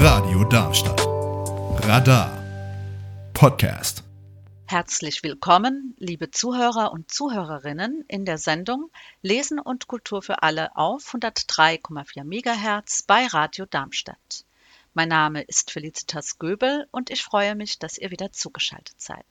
[0.00, 1.00] Radio Darmstadt.
[1.86, 2.36] Radar.
[3.32, 4.02] Podcast.
[4.66, 8.90] Herzlich willkommen, liebe Zuhörer und Zuhörerinnen in der Sendung
[9.22, 14.44] Lesen und Kultur für alle auf 103,4 MHz bei Radio Darmstadt.
[14.92, 19.24] Mein Name ist Felicitas Göbel und ich freue mich, dass ihr wieder zugeschaltet seid.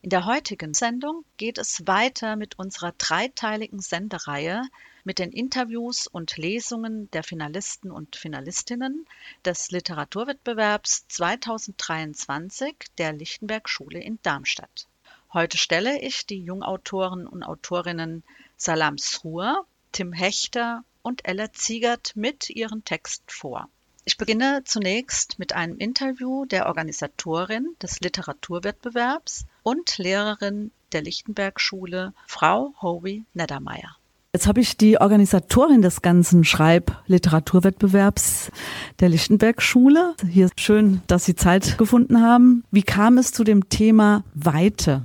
[0.00, 4.62] In der heutigen Sendung geht es weiter mit unserer dreiteiligen Sendereihe
[5.04, 9.06] mit den Interviews und Lesungen der Finalisten und Finalistinnen
[9.44, 14.86] des Literaturwettbewerbs 2023 der Lichtenberg Schule in Darmstadt.
[15.32, 18.24] Heute stelle ich die Jungautoren und Autorinnen
[18.56, 23.68] Salam Sruhr, Tim Hechter und Ella Ziegert mit ihren Texten vor.
[24.04, 32.12] Ich beginne zunächst mit einem Interview der Organisatorin des Literaturwettbewerbs und Lehrerin der Lichtenberg Schule,
[32.26, 33.99] Frau Howie Neddermeier.
[34.32, 38.52] Jetzt habe ich die Organisatorin des ganzen Schreibliteraturwettbewerbs
[39.00, 40.14] der Lichtenberg Schule.
[40.28, 42.62] Hier schön, dass Sie Zeit gefunden haben.
[42.70, 45.02] Wie kam es zu dem Thema Weite?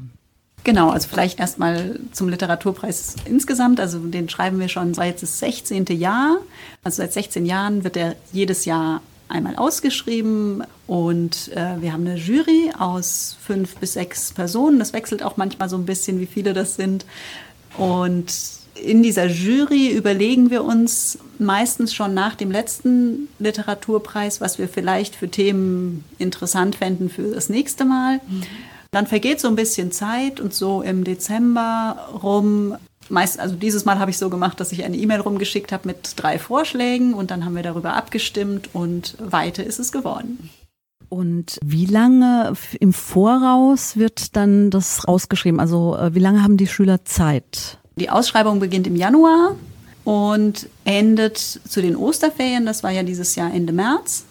[0.63, 3.79] Genau, also vielleicht erstmal zum Literaturpreis insgesamt.
[3.79, 5.87] Also den schreiben wir schon seit das 16.
[5.87, 6.37] Jahr.
[6.83, 12.17] Also seit 16 Jahren wird er jedes Jahr einmal ausgeschrieben und äh, wir haben eine
[12.17, 14.77] Jury aus fünf bis sechs Personen.
[14.77, 17.07] Das wechselt auch manchmal so ein bisschen, wie viele das sind.
[17.75, 18.31] Und
[18.75, 25.15] in dieser Jury überlegen wir uns meistens schon nach dem letzten Literaturpreis, was wir vielleicht
[25.15, 28.21] für Themen interessant fänden für das nächste Mal.
[28.27, 28.43] Mhm.
[28.91, 32.75] Dann vergeht so ein bisschen Zeit und so im Dezember rum.
[33.09, 36.13] Meist, also dieses Mal habe ich so gemacht, dass ich eine E-Mail rumgeschickt habe mit
[36.15, 40.49] drei Vorschlägen und dann haben wir darüber abgestimmt und weiter ist es geworden.
[41.09, 45.59] Und wie lange im Voraus wird dann das rausgeschrieben?
[45.59, 47.77] Also äh, wie lange haben die Schüler Zeit?
[47.97, 49.55] Die Ausschreibung beginnt im Januar
[50.03, 52.65] und endet zu den Osterferien.
[52.65, 54.25] Das war ja dieses Jahr Ende März.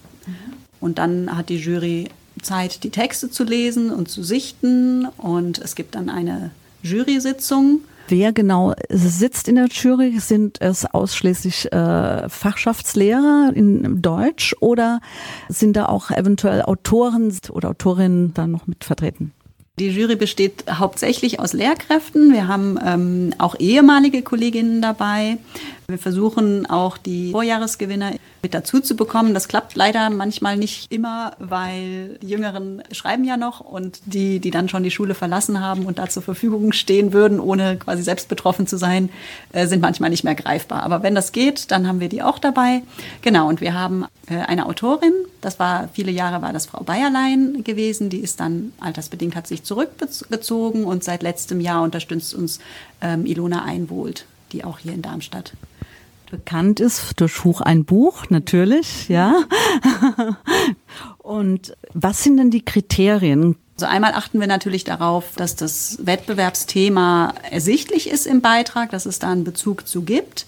[0.81, 2.11] Und dann hat die Jury
[2.43, 5.07] Zeit, die Texte zu lesen und zu sichten.
[5.17, 6.51] Und es gibt dann eine
[6.83, 7.81] Jury-Sitzung.
[8.09, 10.19] Wer genau sitzt in der Jury?
[10.21, 15.01] Sind es ausschließlich äh, Fachschaftslehrer in Deutsch oder
[15.49, 19.33] sind da auch eventuell Autoren oder Autorinnen dann noch mit vertreten?
[19.81, 22.33] Die Jury besteht hauptsächlich aus Lehrkräften.
[22.33, 25.39] Wir haben ähm, auch ehemalige Kolleginnen dabei.
[25.87, 28.13] Wir versuchen auch die Vorjahresgewinner
[28.43, 29.35] mit dazu zu bekommen.
[29.35, 34.51] Das klappt leider manchmal nicht immer, weil die Jüngeren schreiben ja noch und die, die
[34.51, 38.29] dann schon die Schule verlassen haben und da zur Verfügung stehen würden, ohne quasi selbst
[38.29, 39.11] betroffen zu sein,
[39.53, 40.85] äh, sind manchmal nicht mehr greifbar.
[40.85, 42.83] Aber wenn das geht, dann haben wir die auch dabei.
[43.21, 45.13] Genau, und wir haben äh, eine Autorin,
[45.43, 49.65] das war viele Jahre war das Frau Bayerlein gewesen, die ist dann altersbedingt hat sich
[49.65, 52.59] zurückgezogen und seit letztem Jahr unterstützt uns
[53.03, 55.53] ähm, Ilona Einwohlt, die auch hier in Darmstadt
[56.35, 59.45] bekannt ist durch Huch ein Buch, natürlich, ja.
[61.19, 63.57] Und was sind denn die Kriterien?
[63.77, 69.19] Also einmal achten wir natürlich darauf, dass das Wettbewerbsthema ersichtlich ist im Beitrag, dass es
[69.19, 70.47] da einen Bezug zu gibt.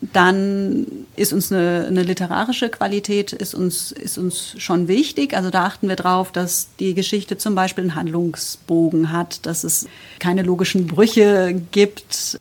[0.00, 0.86] Dann
[1.16, 5.34] ist uns eine, eine, literarische Qualität ist uns, ist uns schon wichtig.
[5.34, 9.88] Also da achten wir darauf, dass die Geschichte zum Beispiel einen Handlungsbogen hat, dass es
[10.20, 12.38] keine logischen Brüche gibt,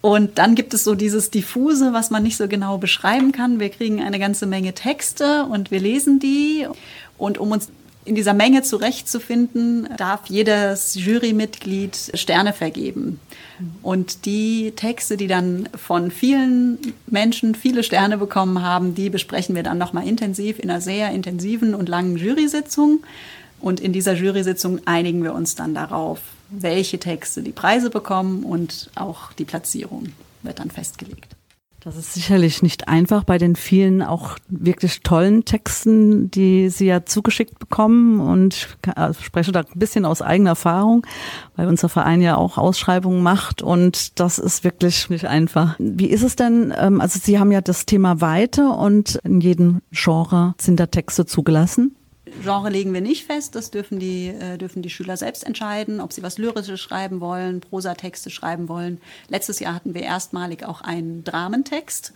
[0.00, 3.60] und dann gibt es so dieses diffuse, was man nicht so genau beschreiben kann.
[3.60, 6.66] Wir kriegen eine ganze Menge Texte und wir lesen die.
[7.18, 7.68] Und um uns
[8.06, 13.20] in dieser Menge zurechtzufinden, darf jedes Jurymitglied Sterne vergeben.
[13.82, 19.62] Und die Texte, die dann von vielen Menschen viele Sterne bekommen haben, die besprechen wir
[19.62, 23.00] dann nochmal intensiv in einer sehr intensiven und langen Jury-Sitzung.
[23.60, 28.90] Und in dieser Jury-Sitzung einigen wir uns dann darauf, welche Texte die Preise bekommen und
[28.94, 30.12] auch die Platzierung
[30.42, 31.36] wird dann festgelegt.
[31.82, 37.06] Das ist sicherlich nicht einfach bei den vielen auch wirklich tollen Texten, die Sie ja
[37.06, 38.20] zugeschickt bekommen.
[38.20, 41.06] Und ich also spreche da ein bisschen aus eigener Erfahrung,
[41.56, 43.62] weil unser Verein ja auch Ausschreibungen macht.
[43.62, 45.76] Und das ist wirklich nicht einfach.
[45.78, 46.74] Wie ist es denn?
[46.76, 51.24] Ähm, also Sie haben ja das Thema Weite und in jedem Genre sind da Texte
[51.24, 51.96] zugelassen.
[52.42, 56.12] Genre legen wir nicht fest, das dürfen die, äh, dürfen die Schüler selbst entscheiden, ob
[56.12, 59.00] sie was Lyrisches schreiben wollen, Prosatexte schreiben wollen.
[59.28, 62.12] Letztes Jahr hatten wir erstmalig auch einen Dramentext.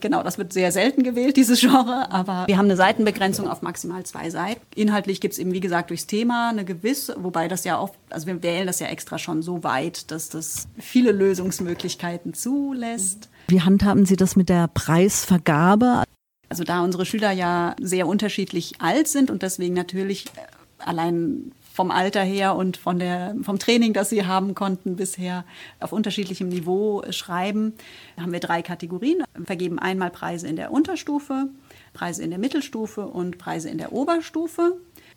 [0.00, 4.04] Genau, das wird sehr selten gewählt, dieses Genre, aber wir haben eine Seitenbegrenzung auf maximal
[4.04, 4.60] zwei Seiten.
[4.74, 8.26] Inhaltlich gibt es eben, wie gesagt, durchs Thema eine gewisse, wobei das ja oft, also
[8.26, 13.28] wir wählen das ja extra schon so weit, dass das viele Lösungsmöglichkeiten zulässt.
[13.48, 16.04] Wie handhaben Sie das mit der Preisvergabe?
[16.52, 20.40] Also da unsere Schüler ja sehr unterschiedlich alt sind und deswegen natürlich äh,
[20.80, 25.46] allein vom Alter her und von der, vom Training, das sie haben konnten, bisher
[25.80, 27.72] auf unterschiedlichem Niveau schreiben.
[28.20, 29.24] Haben wir drei Kategorien.
[29.34, 31.48] Wir vergeben einmal Preise in der Unterstufe,
[31.94, 34.76] Preise in der Mittelstufe und Preise in der Oberstufe.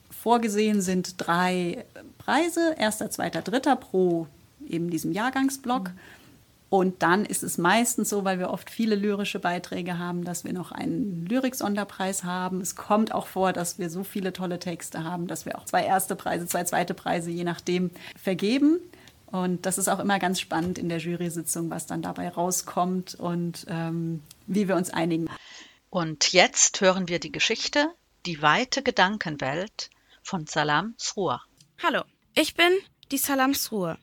[0.10, 1.84] Vorgesehen sind drei
[2.18, 4.28] Preise, erster, zweiter, dritter pro
[4.66, 5.90] eben diesem Jahrgangsblock.
[5.90, 6.00] Mhm.
[6.70, 10.54] Und dann ist es meistens so, weil wir oft viele lyrische Beiträge haben, dass wir
[10.54, 12.60] noch einen Lyrik-Sonderpreis haben.
[12.60, 15.86] Es kommt auch vor, dass wir so viele tolle Texte haben, dass wir auch zwei
[15.86, 17.92] erste Preise, zwei zweite Preise, je nachdem,
[18.22, 18.80] vergeben.
[19.28, 23.66] Und das ist auch immer ganz spannend in der Jury-Sitzung, was dann dabei rauskommt und
[23.70, 25.30] ähm, wie wir uns einigen.
[25.90, 27.88] Und jetzt hören wir die Geschichte
[28.26, 29.92] Die weite Gedankenwelt
[30.24, 31.42] von Salam Sruhr.
[31.84, 32.02] Hallo,
[32.34, 32.72] ich bin
[33.12, 33.98] die Salam Sruhr.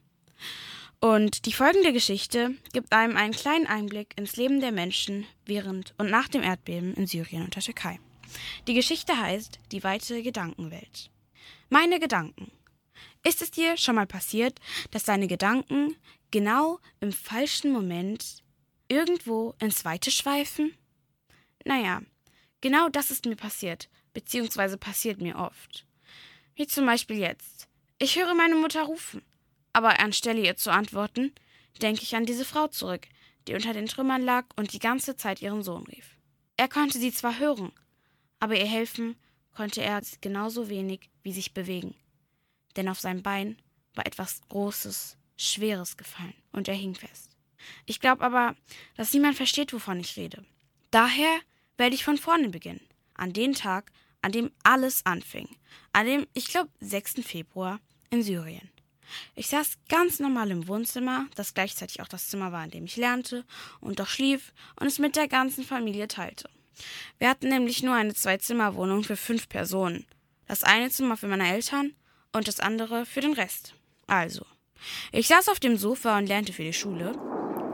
[1.05, 6.11] Und die folgende Geschichte gibt einem einen kleinen Einblick ins Leben der Menschen während und
[6.11, 7.99] nach dem Erdbeben in Syrien und der Türkei.
[8.69, 11.11] Die Geschichte heißt Die weite Gedankenwelt.
[11.71, 12.53] Meine Gedanken.
[13.27, 14.61] Ist es dir schon mal passiert,
[14.93, 15.97] dass deine Gedanken
[16.31, 18.45] genau im falschen Moment
[18.87, 20.73] irgendwo ins Weite schweifen?
[21.65, 22.01] Naja,
[22.61, 25.85] genau das ist mir passiert, beziehungsweise passiert mir oft.
[26.55, 27.67] Wie zum Beispiel jetzt.
[27.99, 29.23] Ich höre meine Mutter rufen.
[29.73, 31.33] Aber anstelle ihr zu antworten,
[31.81, 33.07] denke ich an diese Frau zurück,
[33.47, 36.17] die unter den Trümmern lag und die ganze Zeit ihren Sohn rief.
[36.57, 37.73] Er konnte sie zwar hören,
[38.39, 39.17] aber ihr helfen
[39.55, 41.95] konnte er genauso wenig wie sich bewegen.
[42.77, 43.57] Denn auf seinem Bein
[43.95, 47.31] war etwas Großes, Schweres gefallen und er hing fest.
[47.87, 48.57] Ich glaube aber,
[48.97, 50.45] dass niemand versteht, wovon ich rede.
[50.91, 51.41] Daher
[51.77, 52.87] werde ich von vorne beginnen.
[53.15, 55.49] An den Tag, an dem alles anfing.
[55.93, 57.15] An dem, ich glaube, 6.
[57.23, 57.81] Februar
[58.11, 58.72] in Syrien.
[59.35, 62.97] Ich saß ganz normal im Wohnzimmer, das gleichzeitig auch das Zimmer war, in dem ich
[62.97, 63.45] lernte
[63.81, 66.49] und auch schlief und es mit der ganzen Familie teilte.
[67.19, 70.07] Wir hatten nämlich nur eine Zwei-Zimmer-Wohnung für fünf Personen.
[70.47, 71.95] Das eine Zimmer für meine Eltern
[72.33, 73.75] und das andere für den Rest.
[74.07, 74.45] Also,
[75.13, 77.13] ich saß auf dem Sofa und lernte für die Schule,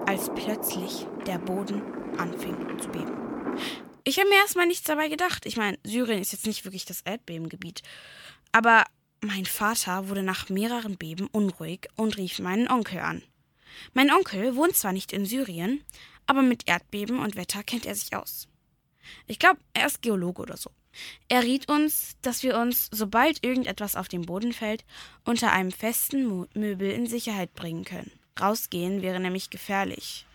[0.06, 1.82] als plötzlich der Boden
[2.18, 3.12] anfing zu beben.
[4.04, 5.44] Ich habe mir erstmal nichts dabei gedacht.
[5.44, 7.82] Ich meine, Syrien ist jetzt nicht wirklich das Erdbebengebiet.
[8.52, 8.84] Aber
[9.20, 13.22] mein Vater wurde nach mehreren Beben unruhig und rief meinen Onkel an.
[13.92, 15.82] Mein Onkel wohnt zwar nicht in Syrien,
[16.26, 18.48] aber mit Erdbeben und Wetter kennt er sich aus.
[19.26, 20.70] Ich glaube, er ist Geologe oder so.
[21.28, 24.84] Er riet uns, dass wir uns, sobald irgendetwas auf den Boden fällt,
[25.24, 28.12] unter einem festen Mo Möbel in Sicherheit bringen können.
[28.40, 30.26] Rausgehen wäre nämlich gefährlich,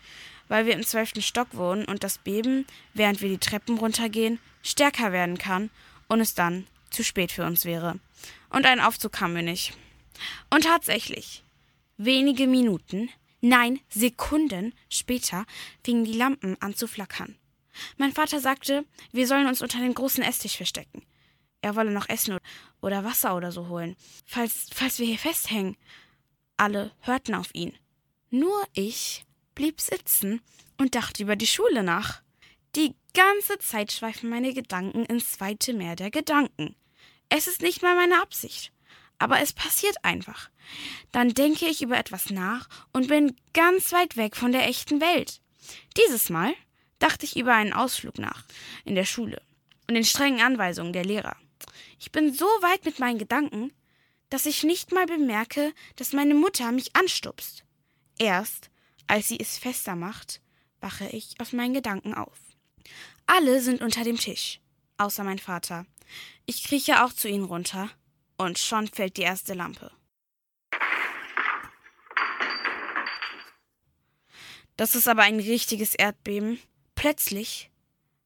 [0.48, 5.12] weil wir im zwölften Stock wohnen und das Beben, während wir die Treppen runtergehen, stärker
[5.12, 5.70] werden kann
[6.08, 7.98] und es dann zu spät für uns wäre
[8.54, 9.72] und ein Aufzug kam mir nicht.
[10.50, 11.42] Und tatsächlich,
[11.96, 13.10] wenige Minuten,
[13.40, 15.44] nein, Sekunden später
[15.84, 17.36] fingen die Lampen an zu flackern.
[17.96, 21.02] Mein Vater sagte, wir sollen uns unter den großen Esstisch verstecken.
[21.60, 22.38] Er wolle noch Essen
[22.80, 23.96] oder Wasser oder so holen,
[24.26, 25.76] falls, falls wir hier festhängen.
[26.56, 27.76] Alle hörten auf ihn.
[28.30, 29.24] Nur ich
[29.54, 30.40] blieb sitzen
[30.76, 32.22] und dachte über die Schule nach.
[32.76, 36.76] Die ganze Zeit schweifen meine Gedanken ins weite Meer der Gedanken.
[37.28, 38.72] Es ist nicht mal meine Absicht.
[39.18, 40.50] Aber es passiert einfach.
[41.12, 45.40] Dann denke ich über etwas nach und bin ganz weit weg von der echten Welt.
[45.96, 46.54] Dieses Mal
[46.98, 48.44] dachte ich über einen Ausflug nach
[48.84, 49.40] in der Schule
[49.88, 51.36] und den strengen Anweisungen der Lehrer.
[52.00, 53.72] Ich bin so weit mit meinen Gedanken,
[54.30, 57.64] dass ich nicht mal bemerke, dass meine Mutter mich anstupst.
[58.18, 58.70] Erst,
[59.06, 60.40] als sie es fester macht,
[60.80, 62.38] wache ich aus meinen Gedanken auf.
[63.26, 64.60] Alle sind unter dem Tisch,
[64.98, 65.86] außer mein Vater.
[66.46, 67.90] Ich krieche auch zu ihnen runter
[68.36, 69.90] und schon fällt die erste Lampe.
[74.76, 76.58] Das ist aber ein richtiges Erdbeben.
[76.94, 77.70] Plötzlich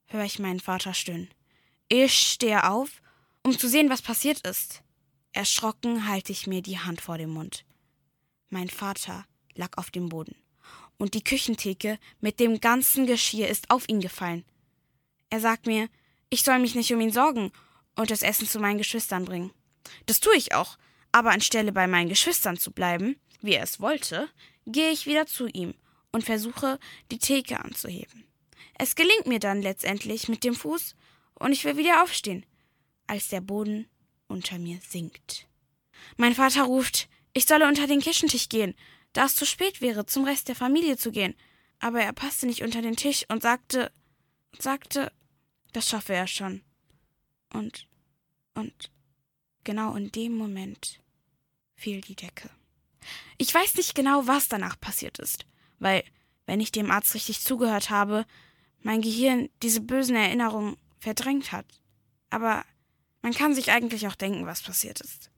[0.07, 1.29] höre ich meinen Vater stöhnen.
[1.89, 3.03] Ich stehe auf,
[3.43, 4.83] um zu sehen, was passiert ist.
[5.33, 7.65] Erschrocken halte ich mir die Hand vor dem Mund.
[8.49, 10.35] Mein Vater lag auf dem Boden
[10.97, 14.45] und die Küchentheke mit dem ganzen Geschirr ist auf ihn gefallen.
[15.31, 15.89] Er sagt mir,
[16.31, 17.53] ich soll mich nicht um ihn sorgen
[17.99, 19.51] und das Essen zu meinen Geschwistern bringen.
[20.07, 20.79] Das tue ich auch,
[21.11, 24.29] aber anstelle bei meinen Geschwistern zu bleiben, wie er es wollte,
[24.67, 25.75] gehe ich wieder zu ihm
[26.13, 26.79] und versuche,
[27.11, 28.25] die Theke anzuheben.
[28.79, 30.95] Es gelingt mir dann letztendlich mit dem Fuß
[31.35, 32.47] und ich will wieder aufstehen,
[33.09, 33.89] als der Boden
[34.29, 35.49] unter mir sinkt.
[36.17, 38.77] Mein Vater ruft, ich solle unter den Küchentisch gehen,
[39.13, 41.35] da es zu spät wäre, zum Rest der Familie zu gehen.
[41.81, 43.91] Aber er passte nicht unter den Tisch und sagte,
[44.59, 45.13] sagte,
[45.73, 46.63] das schaffe er schon.
[47.53, 47.88] Und
[48.59, 48.91] und
[49.65, 51.01] genau in dem Moment
[51.75, 52.51] fiel die Decke.
[53.39, 55.47] Ich weiß nicht genau, was danach passiert ist,
[55.79, 56.05] weil,
[56.47, 58.27] wenn ich dem Arzt richtig zugehört habe,
[58.83, 61.67] mein Gehirn diese bösen Erinnerungen verdrängt hat.
[62.31, 62.65] Aber
[63.23, 65.31] man kann sich eigentlich auch denken, was passiert ist.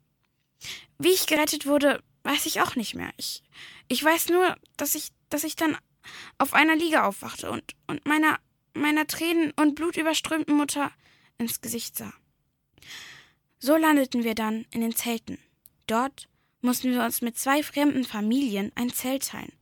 [0.98, 3.12] Wie ich gerettet wurde, weiß ich auch nicht mehr.
[3.16, 3.42] Ich,
[3.88, 5.76] ich weiß nur, dass ich, dass ich dann
[6.38, 8.38] auf einer Liege aufwachte und, und meiner,
[8.74, 10.90] meiner Tränen und blutüberströmten Mutter
[11.38, 12.12] ins Gesicht sah.
[13.60, 15.38] So landeten wir dann in den Zelten.
[15.86, 16.28] Dort
[16.62, 19.52] mussten wir uns mit zwei fremden Familien ein Zelt teilen.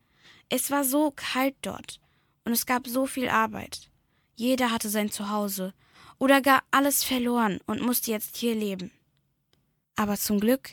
[0.48, 2.00] Es war so kalt dort
[2.44, 3.90] und es gab so viel Arbeit.
[4.36, 5.74] Jeder hatte sein Zuhause
[6.18, 8.92] oder gar alles verloren und musste jetzt hier leben.
[9.96, 10.70] Aber zum Glück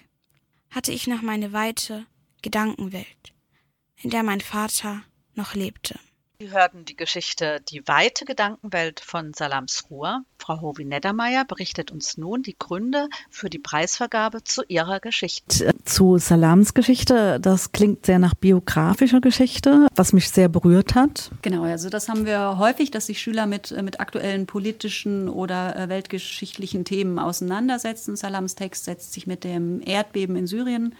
[0.69, 2.05] hatte ich noch meine weite
[2.43, 3.33] Gedankenwelt,
[3.95, 5.01] in der mein Vater
[5.33, 5.99] noch lebte.
[6.37, 10.25] Sie hörten die Geschichte Die weite Gedankenwelt von Salams Ruhr.
[10.37, 15.71] Frau Hovi-Neddermeier berichtet uns nun die Gründe für die Preisvergabe zu ihrer Geschichte.
[15.85, 21.31] Zu Salams Geschichte, das klingt sehr nach biografischer Geschichte, was mich sehr berührt hat.
[21.41, 25.87] Genau, also das haben wir häufig, dass sich Schüler mit, mit aktuellen politischen oder äh,
[25.87, 28.17] weltgeschichtlichen Themen auseinandersetzen.
[28.17, 30.95] Salams Text setzt sich mit dem Erdbeben in Syrien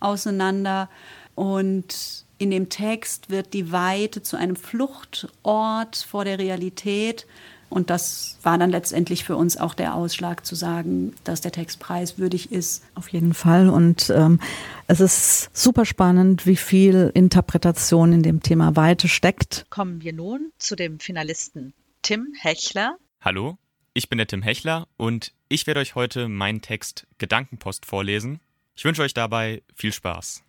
[0.00, 0.90] auseinander
[1.36, 7.26] und in dem Text wird die Weite zu einem Fluchtort vor der Realität.
[7.68, 11.80] Und das war dann letztendlich für uns auch der Ausschlag zu sagen, dass der Text
[11.80, 12.82] preiswürdig ist.
[12.94, 13.68] Auf jeden Fall.
[13.68, 14.40] Und ähm,
[14.86, 19.66] es ist super spannend, wie viel Interpretation in dem Thema Weite steckt.
[19.68, 22.96] Kommen wir nun zu dem Finalisten Tim Hechler.
[23.20, 23.58] Hallo,
[23.92, 28.40] ich bin der Tim Hechler und ich werde euch heute meinen Text Gedankenpost vorlesen.
[28.74, 30.42] Ich wünsche euch dabei viel Spaß.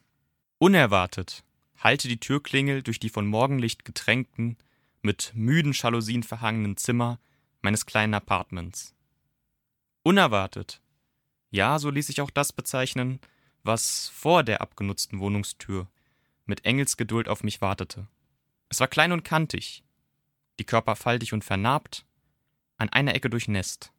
[0.58, 1.44] Unerwartet
[1.82, 4.58] hallte die Türklingel durch die von Morgenlicht getränkten,
[5.02, 7.20] mit müden Jalousien verhangenen Zimmer
[7.62, 8.96] meines kleinen Apartments.
[10.04, 10.82] Unerwartet.
[11.50, 13.20] Ja, so ließ sich auch das bezeichnen,
[13.64, 15.88] was vor der abgenutzten Wohnungstür
[16.46, 18.08] mit Engelsgeduld auf mich wartete.
[18.70, 19.84] Es war klein und kantig,
[20.60, 22.06] die Körper faltig und vernarbt,
[22.78, 23.92] an einer Ecke durchnässt,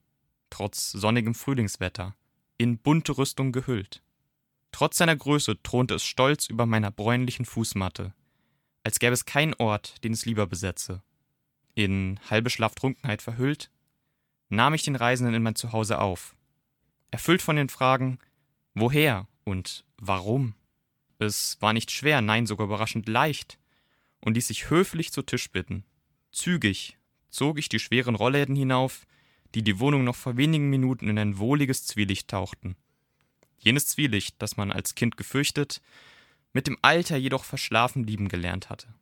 [0.51, 2.17] trotz sonnigem Frühlingswetter,
[2.59, 4.03] in bunte Rüstung gehüllt.
[4.73, 8.15] Trotz seiner Größe thronte es stolz über meiner bräunlichen Fußmatte,
[8.83, 11.03] als gäbe es keinen Ort, den es lieber besetze.
[11.75, 13.71] In halbe Schlaftrunkenheit verhüllt,
[14.49, 16.35] nahm ich den Reisenden in mein Zuhause auf,
[17.11, 18.19] erfüllt von den Fragen
[18.75, 20.55] woher und warum.
[21.19, 23.59] Es war nicht schwer, nein, sogar überraschend leicht,
[24.21, 25.85] und ließ sich höflich zu Tisch bitten.
[26.31, 26.97] Zügig
[27.29, 29.07] zog ich die schweren Rollläden hinauf,
[29.55, 32.77] die die Wohnung noch vor wenigen Minuten in ein wohliges Zwielicht tauchten.
[33.63, 35.81] Jenes Zwielicht, das man als Kind gefürchtet,
[36.53, 38.93] mit dem Alter jedoch verschlafen lieben gelernt hatte.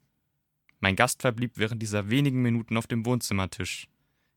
[0.81, 3.89] Mein Gast verblieb während dieser wenigen Minuten auf dem Wohnzimmertisch,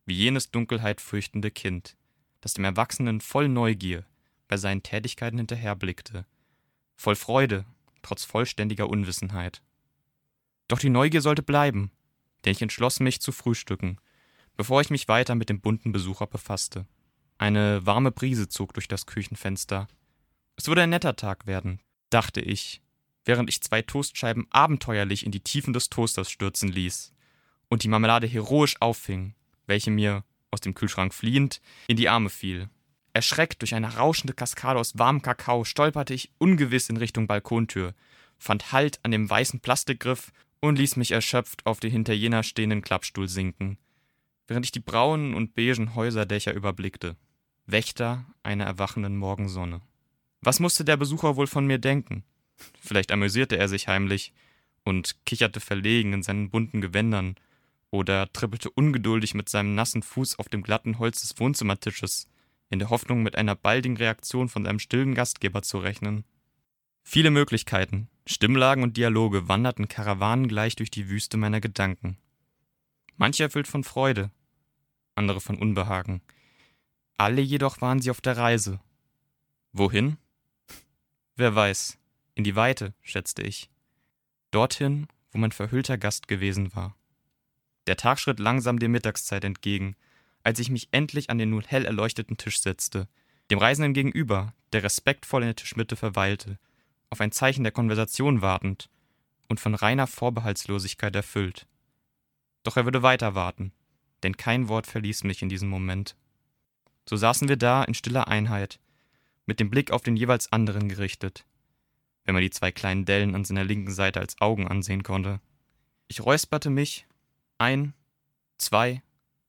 [0.05, 1.97] wie jenes Dunkelheit fürchtende Kind,
[2.39, 4.05] das dem Erwachsenen voll Neugier
[4.47, 6.25] bei seinen Tätigkeiten hinterherblickte,
[6.95, 7.65] voll Freude,
[8.01, 9.61] trotz vollständiger Unwissenheit.
[10.69, 11.91] Doch die Neugier sollte bleiben,
[12.45, 13.97] denn ich entschloss mich zu frühstücken,
[14.55, 16.85] bevor ich mich weiter mit dem bunten Besucher befasste.
[17.37, 19.87] Eine warme Brise zog durch das Küchenfenster,
[20.55, 21.79] es würde ein netter Tag werden,
[22.09, 22.81] dachte ich,
[23.25, 27.13] während ich zwei Toastscheiben abenteuerlich in die Tiefen des Toasters stürzen ließ
[27.69, 32.69] und die Marmelade heroisch auffing, welche mir, aus dem Kühlschrank fliehend, in die Arme fiel.
[33.13, 37.93] Erschreckt durch eine rauschende Kaskade aus warmem Kakao stolperte ich ungewiss in Richtung Balkontür,
[38.37, 42.81] fand Halt an dem weißen Plastikgriff und ließ mich erschöpft auf den hinter jener stehenden
[42.81, 43.77] Klappstuhl sinken,
[44.47, 47.17] während ich die braunen und beigen Häuserdächer überblickte.
[47.65, 49.81] Wächter einer erwachenden Morgensonne.
[50.45, 52.25] Was musste der Besucher wohl von mir denken?
[52.81, 54.33] Vielleicht amüsierte er sich heimlich
[54.83, 57.35] und kicherte verlegen in seinen bunten Gewändern
[57.91, 62.27] oder trippelte ungeduldig mit seinem nassen Fuß auf dem glatten Holz des Wohnzimmertisches,
[62.69, 66.25] in der Hoffnung, mit einer baldigen Reaktion von seinem stillen Gastgeber zu rechnen.
[67.03, 72.17] Viele Möglichkeiten, Stimmlagen und Dialoge wanderten karawanengleich durch die Wüste meiner Gedanken.
[73.15, 74.31] Manche erfüllt von Freude,
[75.15, 76.21] andere von Unbehagen.
[77.17, 78.81] Alle jedoch waren sie auf der Reise.
[79.71, 80.17] Wohin?
[81.35, 81.97] Wer weiß,
[82.35, 83.71] in die Weite, schätzte ich.
[84.51, 86.95] Dorthin, wo mein verhüllter Gast gewesen war.
[87.87, 89.95] Der Tag schritt langsam der Mittagszeit entgegen,
[90.43, 93.07] als ich mich endlich an den nun hell erleuchteten Tisch setzte,
[93.49, 96.59] dem Reisenden gegenüber, der respektvoll in der Tischmitte verweilte,
[97.09, 98.89] auf ein Zeichen der Konversation wartend
[99.49, 101.67] und von reiner Vorbehaltslosigkeit erfüllt.
[102.63, 103.71] Doch er würde weiter warten,
[104.21, 106.15] denn kein Wort verließ mich in diesem Moment.
[107.09, 108.79] So saßen wir da in stiller Einheit,
[109.45, 111.45] mit dem Blick auf den jeweils anderen gerichtet,
[112.25, 115.39] wenn man die zwei kleinen Dellen an seiner linken Seite als Augen ansehen konnte.
[116.07, 117.07] Ich räusperte mich
[117.57, 117.93] ein,
[118.57, 119.01] zwei,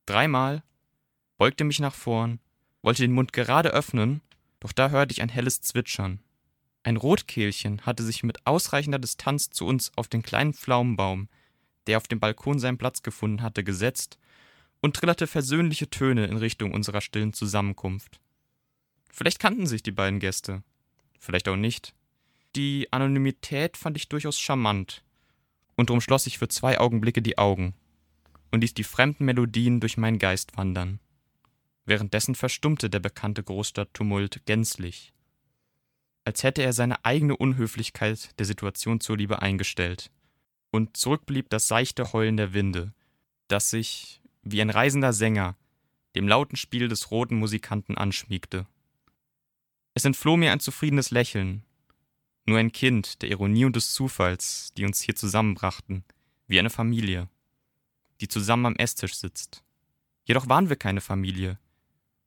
[0.07, 0.63] dreimal,
[1.39, 2.41] beugte mich nach vorn,
[2.83, 4.21] wollte den Mund gerade öffnen,
[4.61, 6.21] doch da hörte ich ein helles Zwitschern.
[6.83, 11.29] Ein Rotkehlchen hatte sich mit ausreichender Distanz zu uns auf den kleinen Pflaumenbaum,
[11.87, 14.19] der auf dem Balkon seinen Platz gefunden hatte, gesetzt
[14.81, 18.21] und trillerte versöhnliche Töne in Richtung unserer stillen Zusammenkunft.
[19.15, 20.65] Vielleicht kannten sich die beiden Gäste.
[21.21, 21.95] vielleicht auch nicht.
[22.57, 25.05] Die Anonymität fand ich durchaus charmant,
[25.77, 27.75] und drum schloss ich für zwei Augenblicke die Augen
[28.51, 30.99] und ließ die fremden Melodien durch meinen Geist wandern.
[31.87, 35.13] Währenddessen verstummte der bekannte Großstadttumult gänzlich,
[36.25, 40.11] als hätte er seine eigene Unhöflichkeit der Situation zuliebe eingestellt,
[40.73, 42.93] und zurückblieb das seichte Heulen der Winde,
[43.47, 45.57] das sich, wie ein reisender Sänger,
[46.17, 48.67] dem lauten Spiel des roten Musikanten anschmiegte.
[49.95, 51.63] Es entfloh mir ein zufriedenes Lächeln,
[52.47, 56.05] nur ein Kind der Ironie und des Zufalls, die uns hier zusammenbrachten,
[56.49, 57.29] wie eine Familie,
[58.21, 59.63] die zusammen am Esstisch sitzt.
[60.25, 61.59] Jedoch waren wir keine Familie.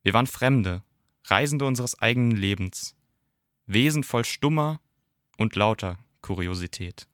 [0.01, 0.81] Wir waren Fremde,
[1.25, 2.95] Reisende unseres eigenen Lebens,
[3.65, 4.79] Wesen voll stummer
[5.38, 7.05] und lauter Kuriosität.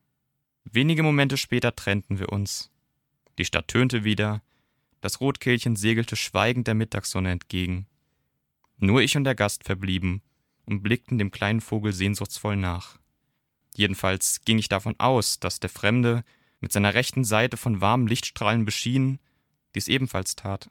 [0.66, 2.70] Wenige Momente später trennten wir uns.
[3.40, 4.44] Die Stadt tönte wieder,
[5.02, 7.88] das Rotkehlchen segelte schweigend der Mittagssonne entgegen.
[8.78, 10.22] Nur ich und der Gast verblieben
[10.66, 12.98] und blickten dem kleinen Vogel sehnsuchtsvoll nach.
[13.76, 16.24] Jedenfalls ging ich davon aus, dass der Fremde,
[16.60, 19.20] mit seiner rechten Seite von warmen Lichtstrahlen beschienen,
[19.76, 20.70] dies ebenfalls tat.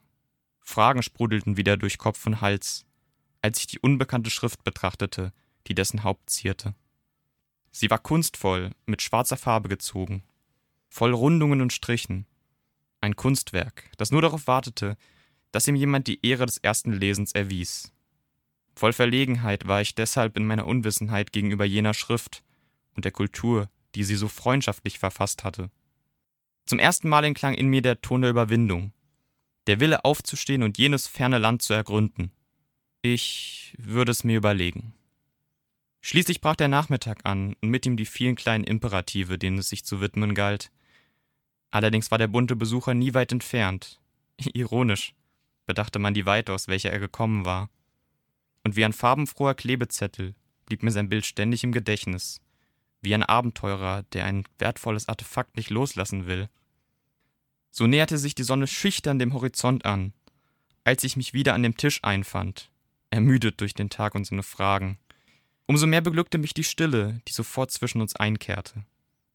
[0.59, 2.85] Fragen sprudelten wieder durch Kopf und Hals,
[3.41, 5.33] als ich die unbekannte Schrift betrachtete,
[5.67, 6.73] die dessen Haupt zierte.
[7.71, 10.23] Sie war kunstvoll, mit schwarzer Farbe gezogen,
[10.89, 12.25] voll Rundungen und Strichen,
[13.01, 14.97] ein Kunstwerk, das nur darauf wartete,
[15.51, 17.92] dass ihm jemand die Ehre des ersten Lesens erwies.
[18.75, 22.43] Voll Verlegenheit war ich deshalb in meiner Unwissenheit gegenüber jener Schrift
[22.95, 25.69] und der Kultur, die sie so freundschaftlich verfasst hatte.
[26.65, 28.93] Zum ersten Mal entklang in mir der Ton der Überwindung,
[29.67, 32.31] der Wille aufzustehen und jenes ferne Land zu ergründen.
[33.01, 34.93] Ich würde es mir überlegen.
[36.01, 39.85] Schließlich brach der Nachmittag an und mit ihm die vielen kleinen Imperative, denen es sich
[39.85, 40.71] zu widmen galt.
[41.71, 44.01] Allerdings war der bunte Besucher nie weit entfernt.
[44.53, 45.13] Ironisch,
[45.65, 47.69] bedachte man die Weite, aus welcher er gekommen war.
[48.63, 52.39] Und wie ein farbenfroher Klebezettel blieb mir sein Bild ständig im Gedächtnis,
[53.01, 56.49] wie ein Abenteurer, der ein wertvolles Artefakt nicht loslassen will.
[57.71, 60.13] So näherte sich die Sonne schüchtern dem Horizont an,
[60.83, 62.69] als ich mich wieder an dem Tisch einfand,
[63.09, 64.97] ermüdet durch den Tag und seine Fragen.
[65.65, 68.85] Umso mehr beglückte mich die Stille, die sofort zwischen uns einkehrte,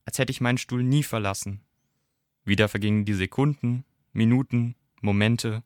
[0.05, 1.61] als hätte ich meinen Stuhl nie verlassen.
[2.45, 5.63] Wieder vergingen die Sekunden, Minuten, Momente,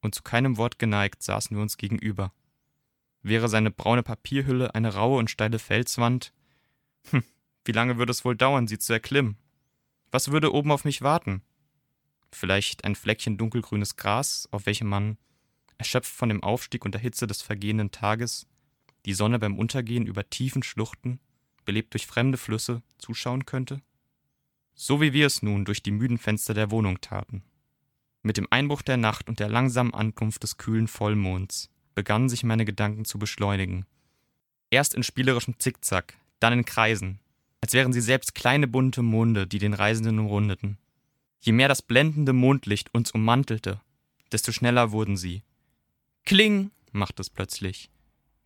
[0.00, 2.32] und zu keinem Wort geneigt saßen wir uns gegenüber.
[3.22, 6.32] Wäre seine braune Papierhülle eine raue und steile Felswand?
[7.10, 7.22] Hm,
[7.64, 9.36] wie lange würde es wohl dauern, sie zu erklimmen?
[10.10, 11.42] Was würde oben auf mich warten?
[12.30, 15.18] Vielleicht ein Fleckchen dunkelgrünes Gras, auf welchem man,
[15.78, 18.46] erschöpft von dem Aufstieg und der Hitze des vergehenden Tages,
[19.04, 21.20] die Sonne beim Untergehen über tiefen Schluchten,
[21.64, 23.82] belebt durch fremde Flüsse, zuschauen könnte?
[24.74, 27.42] so wie wir es nun durch die müden Fenster der Wohnung taten.
[28.22, 32.64] Mit dem Einbruch der Nacht und der langsamen Ankunft des kühlen Vollmonds begannen sich meine
[32.64, 33.86] Gedanken zu beschleunigen.
[34.70, 37.20] Erst in spielerischem Zickzack, dann in Kreisen,
[37.60, 40.78] als wären sie selbst kleine bunte Monde, die den Reisenden umrundeten.
[41.40, 43.80] Je mehr das blendende Mondlicht uns ummantelte,
[44.30, 45.42] desto schneller wurden sie.
[46.24, 47.90] Kling, machte es plötzlich.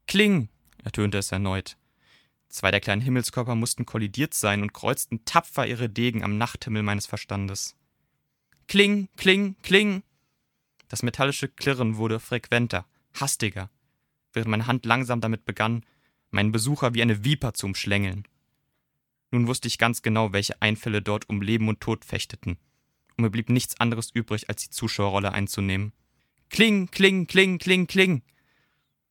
[0.07, 0.49] Kling,
[0.83, 1.77] ertönte es erneut.
[2.49, 7.07] Zwei der kleinen Himmelskörper mussten kollidiert sein und kreuzten tapfer ihre Degen am Nachthimmel meines
[7.07, 7.77] Verstandes.
[8.69, 10.03] Kling, kling, kling.
[10.89, 12.87] Das metallische Klirren wurde frequenter,
[13.21, 13.71] hastiger,
[14.33, 15.85] während meine Hand langsam damit begann,
[16.31, 18.27] meinen Besucher wie eine Viper zu umschlängeln.
[19.31, 22.59] Nun wusste ich ganz genau, welche Einfälle dort um Leben und Tod fechteten,
[23.17, 25.93] und mir blieb nichts anderes übrig, als die Zuschauerrolle einzunehmen.
[26.51, 28.23] Kling, kling, kling, kling, kling.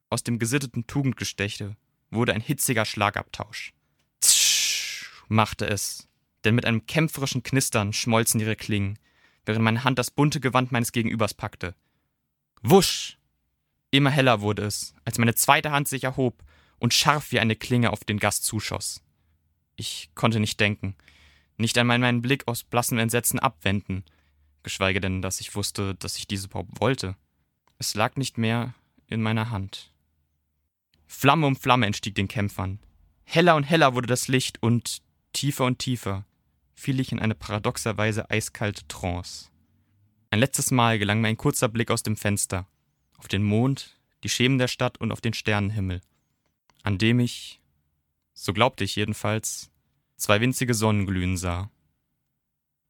[0.09, 1.75] Aus dem gesitteten Tugendgestechte
[2.11, 3.73] wurde ein hitziger Schlagabtausch.
[4.21, 6.07] Tsch, machte es,
[6.43, 8.99] denn mit einem kämpferischen Knistern schmolzen ihre Klingen,
[9.45, 11.75] während meine Hand das bunte Gewand meines Gegenübers packte.
[12.61, 13.17] Wusch!
[13.95, 16.43] Immer heller wurde es, als meine zweite Hand sich erhob
[16.79, 19.01] und scharf wie eine Klinge auf den Gast zuschoss.
[19.77, 20.97] Ich konnte nicht denken,
[21.55, 24.03] nicht einmal meinen Blick aus blassem Entsetzen abwenden,
[24.63, 27.15] geschweige denn, dass ich wusste, dass ich dies überhaupt wollte.
[27.77, 28.73] Es lag nicht mehr
[29.07, 29.93] in meiner Hand.
[31.07, 32.79] Flamme um Flamme entstieg den Kämpfern.
[33.23, 36.25] Heller und heller wurde das Licht und tiefer und tiefer
[36.73, 39.51] fiel ich in eine paradoxerweise eiskalte Trance.
[40.31, 42.67] Ein letztes Mal gelang mir ein kurzer Blick aus dem Fenster
[43.17, 46.01] auf den Mond, die Schemen der Stadt und auf den Sternenhimmel,
[46.83, 47.61] an dem ich,
[48.33, 49.71] so glaubte ich jedenfalls,
[50.17, 51.69] zwei winzige Sonnen glühen sah.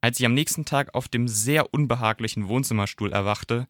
[0.01, 3.67] Als ich am nächsten Tag auf dem sehr unbehaglichen Wohnzimmerstuhl erwachte,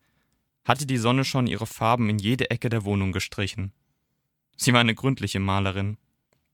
[0.65, 3.71] hatte die Sonne schon ihre Farben in jede Ecke der Wohnung gestrichen.
[4.57, 5.97] Sie war eine gründliche Malerin.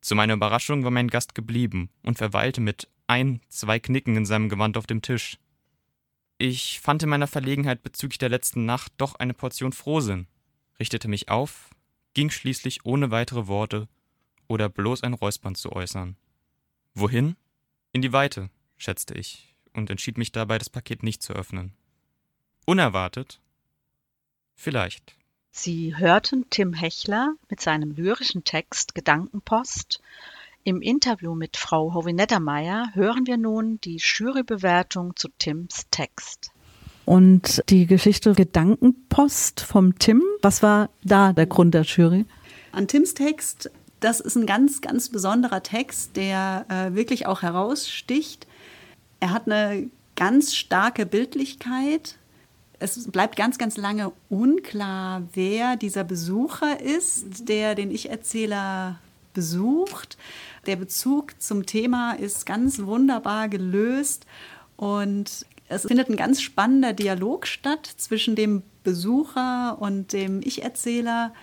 [0.01, 4.49] Zu meiner Überraschung war mein Gast geblieben und verweilte mit ein, zwei Knicken in seinem
[4.49, 5.37] Gewand auf dem Tisch.
[6.43, 10.25] Ich fand in meiner Verlegenheit bezüglich der letzten Nacht doch eine Portion Frohsinn,
[10.79, 11.69] richtete mich auf,
[12.15, 13.87] ging schließlich ohne weitere Worte,
[14.47, 16.17] oder bloß ein Räuspern zu äußern.
[16.95, 17.35] Wohin?
[17.91, 21.75] In die Weite, schätzte ich und entschied mich dabei, das Paket nicht zu öffnen.
[22.65, 23.39] Unerwartet?
[24.55, 25.15] Vielleicht.
[25.51, 30.01] Sie hörten Tim Hechler mit seinem lyrischen Text Gedankenpost.
[30.63, 36.51] Im Interview mit Frau Hovinettermeier hören wir nun die Jurybewertung zu Tims Text.
[37.03, 42.25] Und die Geschichte Gedankenpost vom Tim, was war da der Grund der Jury?
[42.73, 43.71] An Tims Text,
[44.01, 48.45] das ist ein ganz, ganz besonderer Text, der äh, wirklich auch heraussticht.
[49.19, 52.19] Er hat eine ganz starke Bildlichkeit.
[52.77, 58.99] Es bleibt ganz, ganz lange unklar, wer dieser Besucher ist, der den Ich-Erzähler
[59.33, 60.17] besucht.
[60.65, 64.25] Der Bezug zum Thema ist ganz wunderbar gelöst
[64.77, 71.33] und es findet ein ganz spannender Dialog statt zwischen dem Besucher und dem Ich-Erzähler.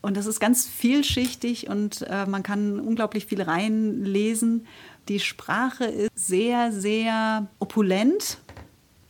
[0.00, 4.66] Und das ist ganz vielschichtig und äh, man kann unglaublich viel reinlesen.
[5.08, 8.38] Die Sprache ist sehr, sehr opulent,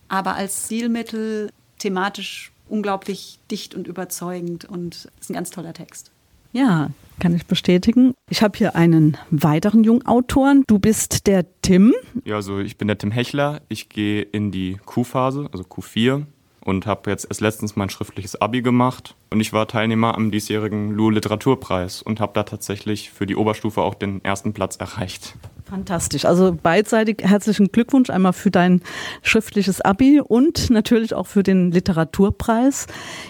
[0.09, 6.11] aber als Stilmittel thematisch unglaublich dicht und überzeugend und ist ein ganz toller Text.
[6.53, 8.15] Ja, kann ich bestätigen.
[8.29, 10.65] Ich habe hier einen weiteren Jungautoren.
[10.67, 11.95] Du bist der Tim.
[12.25, 13.63] Ja, also ich bin der Tim Hechler.
[13.69, 16.27] Ich gehe in die Q-Phase, also Q4
[16.65, 19.15] und habe jetzt erst letztens mein schriftliches Abi gemacht.
[19.31, 23.81] Und ich war Teilnehmer am diesjährigen LU Literaturpreis und habe da tatsächlich für die Oberstufe
[23.81, 25.35] auch den ersten Platz erreicht.
[25.73, 26.27] Fantastisch.
[26.27, 28.83] Also beidseitig herzlichen Glückwunsch einmal für dein
[29.23, 32.89] schriftliches Abi und natürlich auch für den Literaturpreis.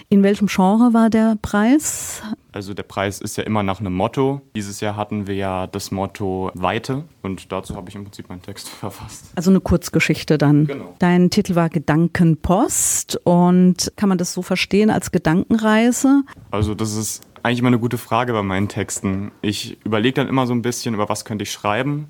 [0.09, 2.21] In welchem Genre war der Preis?
[2.51, 4.41] Also der Preis ist ja immer nach einem Motto.
[4.57, 8.41] Dieses Jahr hatten wir ja das Motto Weite und dazu habe ich im Prinzip meinen
[8.41, 9.31] Text verfasst.
[9.37, 10.67] Also eine Kurzgeschichte dann.
[10.67, 10.95] Genau.
[10.99, 16.23] Dein Titel war Gedankenpost und kann man das so verstehen als Gedankenreise?
[16.51, 19.31] Also das ist eigentlich immer eine gute Frage bei meinen Texten.
[19.41, 22.09] Ich überlege dann immer so ein bisschen, über was könnte ich schreiben.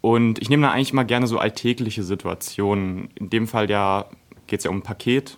[0.00, 3.10] Und ich nehme dann eigentlich immer gerne so alltägliche Situationen.
[3.16, 4.06] In dem Fall ja
[4.46, 5.36] geht es ja um ein Paket.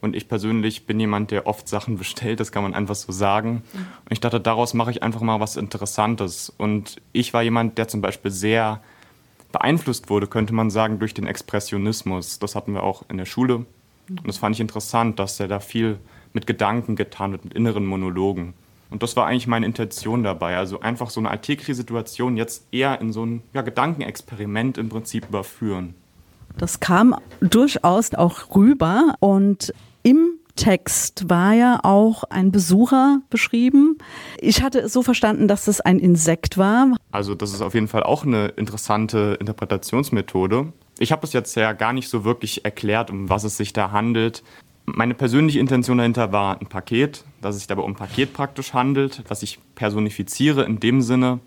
[0.00, 3.62] Und ich persönlich bin jemand, der oft Sachen bestellt, das kann man einfach so sagen.
[3.74, 6.52] Und ich dachte, daraus mache ich einfach mal was Interessantes.
[6.56, 8.80] Und ich war jemand, der zum Beispiel sehr
[9.52, 12.38] beeinflusst wurde, könnte man sagen, durch den Expressionismus.
[12.40, 13.66] Das hatten wir auch in der Schule.
[14.08, 15.98] Und das fand ich interessant, dass er da viel
[16.32, 18.54] mit Gedanken getan wird, mit inneren Monologen.
[18.90, 20.56] Und das war eigentlich meine Intention dabei.
[20.56, 25.28] Also einfach so eine alltägliche Situation jetzt eher in so ein ja, Gedankenexperiment im Prinzip
[25.28, 25.94] überführen.
[26.56, 33.96] Das kam durchaus auch rüber und im Text war ja auch ein Besucher beschrieben.
[34.40, 36.96] Ich hatte es so verstanden, dass das ein Insekt war.
[37.12, 40.72] Also das ist auf jeden Fall auch eine interessante Interpretationsmethode.
[40.98, 43.92] Ich habe es jetzt ja gar nicht so wirklich erklärt, um was es sich da
[43.92, 44.42] handelt.
[44.94, 48.72] Meine persönliche Intention dahinter war ein Paket, dass es sich dabei um ein Paket praktisch
[48.72, 51.40] handelt, was ich personifiziere in dem Sinne.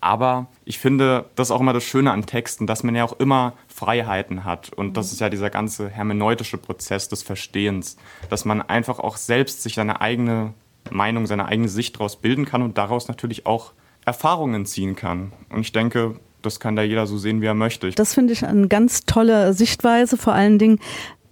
[0.00, 3.18] Aber ich finde, das ist auch immer das Schöne an Texten, dass man ja auch
[3.18, 4.72] immer Freiheiten hat.
[4.72, 7.96] Und das ist ja dieser ganze hermeneutische Prozess des Verstehens,
[8.30, 10.54] dass man einfach auch selbst sich seine eigene
[10.90, 13.72] Meinung, seine eigene Sicht daraus bilden kann und daraus natürlich auch
[14.04, 15.32] Erfahrungen ziehen kann.
[15.50, 17.90] Und ich denke, das kann da jeder so sehen, wie er möchte.
[17.90, 20.78] Das finde ich eine ganz tolle Sichtweise, vor allen Dingen,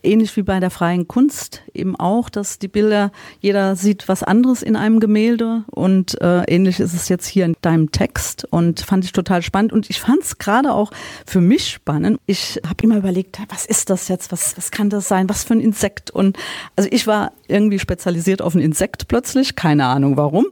[0.06, 4.62] ähnlich wie bei der freien Kunst eben auch, dass die Bilder, jeder sieht was anderes
[4.62, 9.04] in einem Gemälde und äh, ähnlich ist es jetzt hier in deinem Text und fand
[9.04, 10.90] ich total spannend und ich fand es gerade auch
[11.26, 12.18] für mich spannend.
[12.26, 15.54] Ich habe immer überlegt, was ist das jetzt, was, was kann das sein, was für
[15.54, 16.38] ein Insekt und
[16.76, 20.46] also ich war irgendwie spezialisiert auf ein Insekt plötzlich, keine Ahnung warum,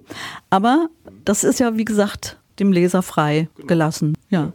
[0.50, 0.88] aber
[1.24, 4.52] das ist ja wie gesagt dem Leser frei gelassen, ja.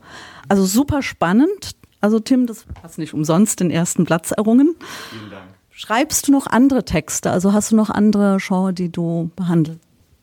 [0.47, 4.75] Also super spannend, also Tim, das hast nicht umsonst den ersten Platz errungen.
[5.09, 5.43] Vielen Dank.
[5.71, 7.31] Schreibst du noch andere Texte?
[7.31, 9.79] Also hast du noch andere Genre, die du behandelst?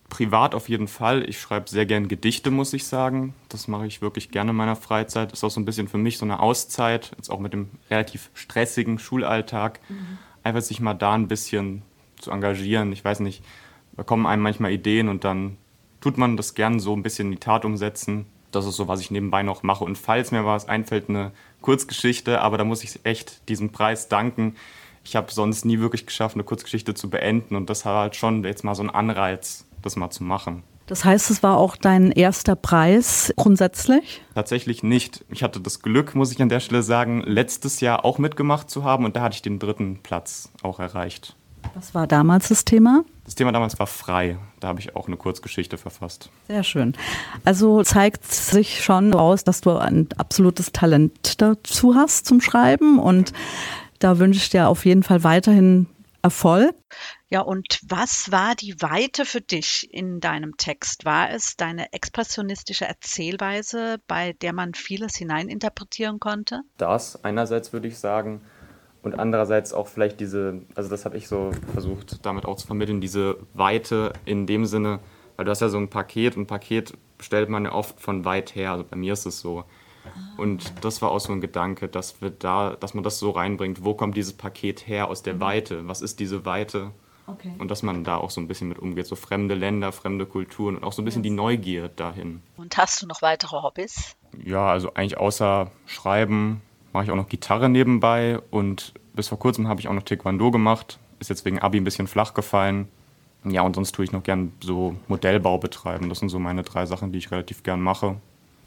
[0.09, 1.29] Privat auf jeden Fall.
[1.29, 3.35] Ich schreibe sehr gern Gedichte, muss ich sagen.
[3.49, 5.33] Das mache ich wirklich gerne in meiner Freizeit.
[5.33, 8.31] Ist auch so ein bisschen für mich so eine Auszeit, jetzt auch mit dem relativ
[8.35, 9.81] stressigen Schulalltag.
[9.89, 10.19] Mhm.
[10.43, 11.83] Einfach sich mal da ein bisschen
[12.19, 12.93] zu engagieren.
[12.93, 13.43] Ich weiß nicht,
[13.97, 15.57] da kommen einem manchmal Ideen und dann
[16.01, 18.27] tut man das gern so ein bisschen in die Tat umsetzen.
[18.51, 19.85] Das ist so, was ich nebenbei noch mache.
[19.85, 24.57] Und falls mir was einfällt, eine Kurzgeschichte, aber da muss ich echt diesem Preis danken.
[25.05, 28.43] Ich habe sonst nie wirklich geschafft, eine Kurzgeschichte zu beenden und das war halt schon
[28.45, 30.65] jetzt mal so ein Anreiz, das mal zu machen.
[30.87, 34.23] Das heißt, es war auch dein erster Preis grundsätzlich?
[34.35, 35.25] Tatsächlich nicht.
[35.31, 38.85] Ich hatte das Glück, muss ich an der Stelle sagen, letztes Jahr auch mitgemacht zu
[38.85, 41.35] haben und da hatte ich den dritten Platz auch erreicht.
[41.75, 43.05] Was war damals das Thema?
[43.25, 44.39] Das Thema damals war frei.
[44.61, 46.31] Da habe ich auch eine Kurzgeschichte verfasst.
[46.47, 46.95] Sehr schön.
[47.45, 53.33] Also zeigt sich schon aus, dass du ein absolutes Talent dazu hast zum Schreiben und
[53.99, 55.87] da wünsche ich dir auf jeden Fall weiterhin
[56.23, 56.75] Erfolg.
[57.29, 61.05] Ja, und was war die Weite für dich in deinem Text?
[61.05, 66.63] War es deine expressionistische Erzählweise, bei der man vieles hineininterpretieren konnte?
[66.79, 68.43] Das einerseits würde ich sagen
[69.07, 73.01] und andererseits auch vielleicht diese, also das habe ich so versucht damit auch zu vermitteln,
[73.01, 74.99] diese Weite in dem Sinne,
[75.37, 78.25] weil du hast ja so ein Paket und ein Paket stellt man ja oft von
[78.25, 79.65] weit her, also bei mir ist es so.
[80.37, 83.85] Und das war auch so ein Gedanke, dass wir da, dass man das so reinbringt,
[83.85, 85.41] wo kommt dieses Paket her aus der mhm.
[85.41, 85.89] Weite?
[85.89, 86.91] Was ist diese Weite?
[87.29, 87.53] Okay.
[87.59, 90.77] Und dass man da auch so ein bisschen mit umgeht, so fremde Länder, fremde Kulturen
[90.77, 91.31] und auch so ein bisschen yes.
[91.31, 92.43] die Neugier dahin.
[92.57, 94.17] Und hast du noch weitere Hobbys?
[94.45, 96.63] Ja, also eigentlich außer Schreiben
[96.97, 100.51] mache ich auch noch Gitarre nebenbei und bis vor kurzem habe ich auch noch Taekwondo
[100.51, 100.99] gemacht.
[101.21, 102.89] Ist jetzt wegen Abi ein bisschen flach gefallen.
[103.45, 106.09] Ja, und sonst tue ich noch gern so Modellbau betreiben.
[106.09, 108.17] Das sind so meine drei Sachen, die ich relativ gern mache.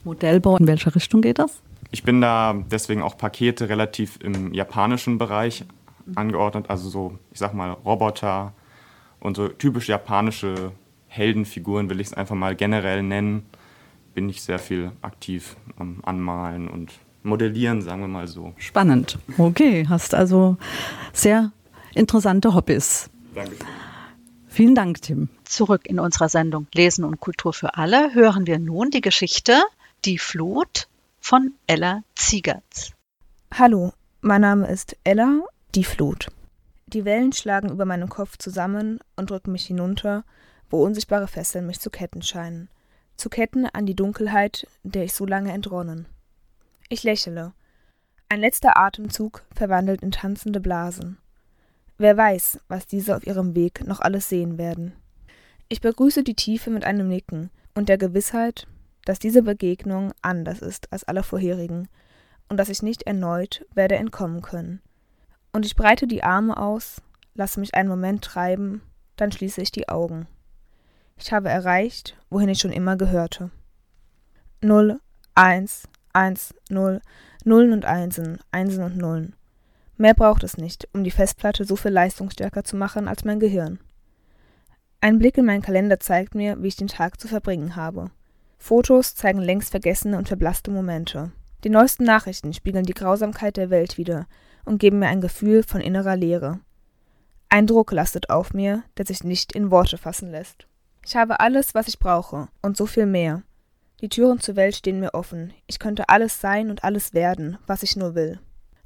[0.04, 1.63] Modellbau, in welche Richtung geht das?
[1.89, 5.65] Ich bin da deswegen auch Pakete relativ im japanischen Bereich
[6.13, 8.54] angeordnet, also so, ich sag mal, Roboter
[9.20, 10.72] und so typisch japanische
[11.08, 13.48] Heldenfiguren will ich es einfach mal generell nennen,
[14.13, 18.53] bin ich sehr viel aktiv am Anmalen und Modellieren, sagen wir mal so.
[18.58, 19.17] Spannend.
[19.38, 20.58] Okay, hast also
[21.13, 21.51] sehr
[21.93, 23.10] interessante Hobbys.
[23.36, 23.67] Dankeschön.
[24.47, 25.29] Vielen Dank, Tim.
[25.43, 29.62] Zurück in unserer Sendung Lesen und Kultur für alle hören wir nun die Geschichte
[30.05, 30.88] die Flut
[31.19, 32.93] von Ella Ziegertz.
[33.53, 35.41] Hallo, mein Name ist Ella,
[35.75, 36.27] die Flut.
[36.88, 40.23] Die Wellen schlagen über meinen Kopf zusammen und drücken mich hinunter,
[40.69, 42.69] wo unsichtbare Fesseln mich zu ketten scheinen.
[43.17, 46.08] Zu Ketten an die Dunkelheit, der ich so lange entronnen.
[46.91, 47.54] Ich lächle.
[48.30, 51.19] Ein letzter Atemzug verwandelt in tanzende Blasen.
[51.99, 54.93] Wer weiß, was diese auf ihrem Weg noch alles sehen werden.
[55.67, 58.65] Ich begrüße die Tiefe mit einem Nicken und der Gewissheit,
[59.06, 61.89] dass diese Begegnung anders ist als alle vorherigen
[62.47, 64.82] und dass ich nicht erneut werde entkommen können.
[65.54, 67.04] Und ich breite die Arme aus,
[67.36, 68.82] lasse mich einen Moment treiben,
[69.15, 70.28] dann schließe ich die Augen.
[71.17, 73.52] Ich habe erreicht, wohin ich schon immer gehörte.
[74.62, 74.99] Null,
[75.36, 77.02] eins, eins, null,
[77.45, 79.36] Nullen und Einsen, Einsen und Nullen.
[79.98, 83.80] Mehr braucht es nicht, um die Festplatte so viel leistungsstärker zu machen als mein Gehirn.
[85.02, 88.12] Ein Blick in meinen Kalender zeigt mir, wie ich den Tag zu verbringen habe.
[88.58, 91.32] Fotos zeigen längst vergessene und verblasste Momente.
[91.63, 94.28] Die neuesten Nachrichten spiegeln die Grausamkeit der Welt wider
[94.65, 96.60] und geben mir ein Gefühl von innerer Leere.
[97.48, 100.67] Ein Druck lastet auf mir, der sich nicht in Worte fassen lässt.
[101.06, 103.41] Ich habe alles, was ich brauche, und so viel mehr.
[104.01, 105.53] Die Türen zur Welt stehen mir offen.
[105.67, 108.39] Ich könnte alles sein und alles werden, was ich nur will.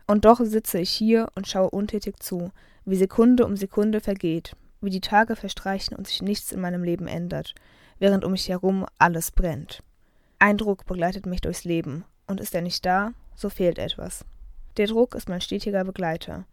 [0.08, 2.52] Und doch sitze ich hier und schaue untätig zu,
[2.86, 7.08] wie Sekunde um Sekunde vergeht, wie die Tage verstreichen und sich nichts in meinem Leben
[7.08, 7.54] ändert,
[8.00, 9.84] während um mich herum alles brennt.
[10.40, 14.26] Ein Druck begleitet mich durchs Leben, und ist er nicht da, so fehlt etwas.
[14.78, 16.46] Der Druck ist mein stetiger Begleiter.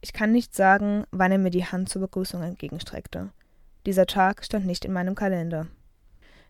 [0.00, 3.30] Ich kann nicht sagen, wann er mir die Hand zur Begrüßung entgegenstreckte.
[3.86, 5.66] Dieser Tag stand nicht in meinem Kalender.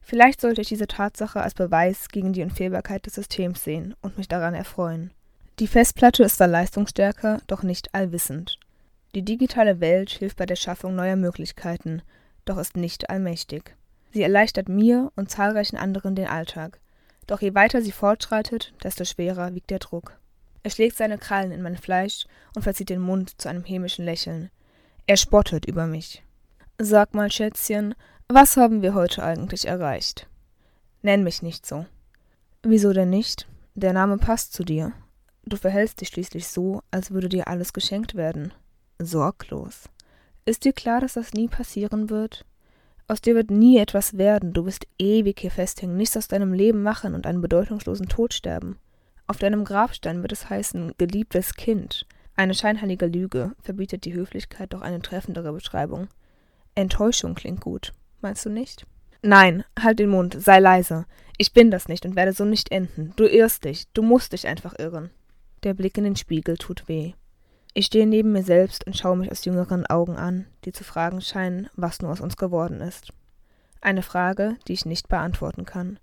[0.02, 4.28] Vielleicht sollte ich diese Tatsache als Beweis gegen die Unfehlbarkeit des Systems sehen und mich
[4.28, 5.12] daran erfreuen.
[5.58, 8.58] Die Festplatte ist zwar leistungsstärker, doch nicht allwissend.
[9.14, 12.02] Die digitale Welt hilft bei der Schaffung neuer Möglichkeiten,
[12.44, 13.76] doch ist nicht allmächtig.
[14.10, 16.80] Sie erleichtert mir und zahlreichen anderen den Alltag.
[17.26, 20.18] Doch je weiter sie fortschreitet, desto schwerer wiegt der Druck.
[20.62, 24.50] Er schlägt seine Krallen in mein Fleisch und verzieht den Mund zu einem hämischen Lächeln.
[25.06, 26.22] Er spottet über mich.
[26.78, 27.94] Sag mal, Schätzchen,
[28.34, 30.28] was haben wir heute eigentlich erreicht?
[31.02, 31.86] Nenn mich nicht so.
[32.62, 33.48] Wieso denn nicht?
[33.74, 34.92] Der Name passt zu dir.
[35.44, 38.52] Du verhältst dich schließlich so, als würde dir alles geschenkt werden.
[38.98, 39.88] Sorglos.
[40.44, 42.44] Ist dir klar, dass das nie passieren wird?
[43.08, 46.82] Aus dir wird nie etwas werden, du wirst ewig hier festhängen, nichts aus deinem Leben
[46.82, 48.78] machen und einen bedeutungslosen Tod sterben.
[49.26, 52.06] Auf deinem Grabstein wird es heißen, geliebtes Kind.
[52.36, 56.08] Eine scheinheilige Lüge verbietet die Höflichkeit doch eine treffendere Beschreibung.
[56.74, 57.92] Enttäuschung klingt gut,
[58.22, 58.86] meinst du nicht?
[59.22, 61.06] Nein, halt den Mund, sei leise.
[61.38, 63.12] Ich bin das nicht und werde so nicht enden.
[63.16, 65.10] Du irrst dich, du musst dich einfach irren.
[65.62, 67.14] Der Blick in den Spiegel tut weh.
[67.74, 71.20] Ich stehe neben mir selbst und schaue mich aus jüngeren Augen an, die zu fragen
[71.20, 73.12] scheinen, was nur aus uns geworden ist.
[73.80, 75.98] Eine Frage, die ich nicht beantworten kann.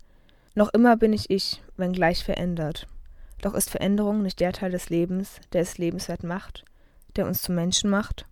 [0.54, 2.88] Noch immer bin ich ich, wenngleich verändert.
[3.40, 6.64] Doch ist Veränderung nicht der Teil des Lebens, der es lebenswert macht,
[7.16, 8.26] der uns zu Menschen macht?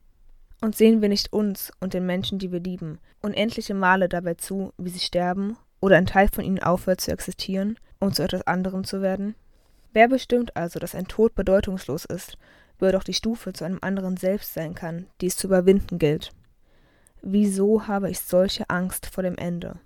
[0.61, 4.73] Und sehen wir nicht uns und den Menschen, die wir lieben, unendliche Male dabei zu,
[4.77, 8.85] wie sie sterben oder ein Teil von ihnen aufhört zu existieren, um zu etwas anderem
[8.85, 9.35] zu werden?
[9.92, 12.37] Wer bestimmt also, dass ein Tod bedeutungslos ist
[12.79, 16.31] wo doch die Stufe zu einem anderen Selbst sein kann, die es zu überwinden gilt.
[17.21, 19.79] Wieso habe ich solche Angst vor dem Ende?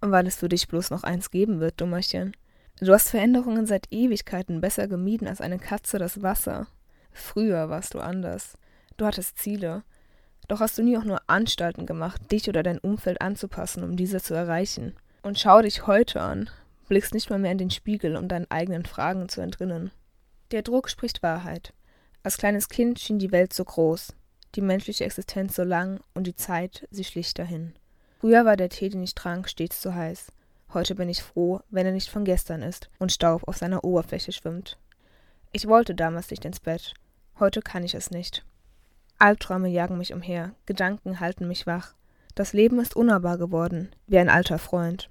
[0.00, 2.36] Weil es für dich bloß noch eins geben wird, Dummerchen.
[2.80, 6.66] Du hast Veränderungen seit Ewigkeiten besser gemieden als eine Katze das Wasser.
[7.12, 8.58] Früher warst du anders.
[8.96, 9.84] Du hattest Ziele.
[10.48, 14.20] Doch hast du nie auch nur Anstalten gemacht, dich oder dein Umfeld anzupassen, um diese
[14.20, 14.94] zu erreichen.
[15.22, 16.50] Und schau dich heute an,
[16.88, 19.90] blickst nicht mal mehr in den Spiegel, um deinen eigenen Fragen zu entrinnen.
[20.50, 21.72] Der Druck spricht Wahrheit.
[22.22, 24.14] Als kleines Kind schien die Welt so groß,
[24.54, 27.74] die menschliche Existenz so lang und die Zeit, sie schlicht dahin.
[28.20, 30.30] Früher war der Tee, den ich trank, stets zu heiß.
[30.74, 34.32] Heute bin ich froh, wenn er nicht von gestern ist und Staub auf seiner Oberfläche
[34.32, 34.78] schwimmt.
[35.52, 36.94] Ich wollte damals nicht ins Bett.
[37.38, 38.44] Heute kann ich es nicht.
[39.22, 41.94] Albträume jagen mich umher, Gedanken halten mich wach.
[42.34, 45.10] Das Leben ist unnahbar geworden, wie ein alter Freund.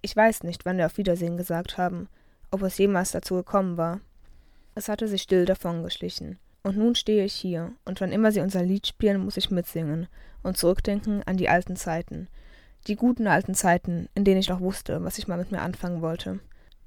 [0.00, 2.08] Ich weiß nicht, wann wir auf Wiedersehen gesagt haben,
[2.50, 4.00] ob es jemals dazu gekommen war.
[4.74, 6.40] Es hatte sich still davongeschlichen.
[6.64, 10.08] Und nun stehe ich hier, und wann immer sie unser Lied spielen, muss ich mitsingen
[10.42, 12.26] und zurückdenken an die alten Zeiten.
[12.88, 16.02] Die guten alten Zeiten, in denen ich noch wusste, was ich mal mit mir anfangen
[16.02, 16.40] wollte.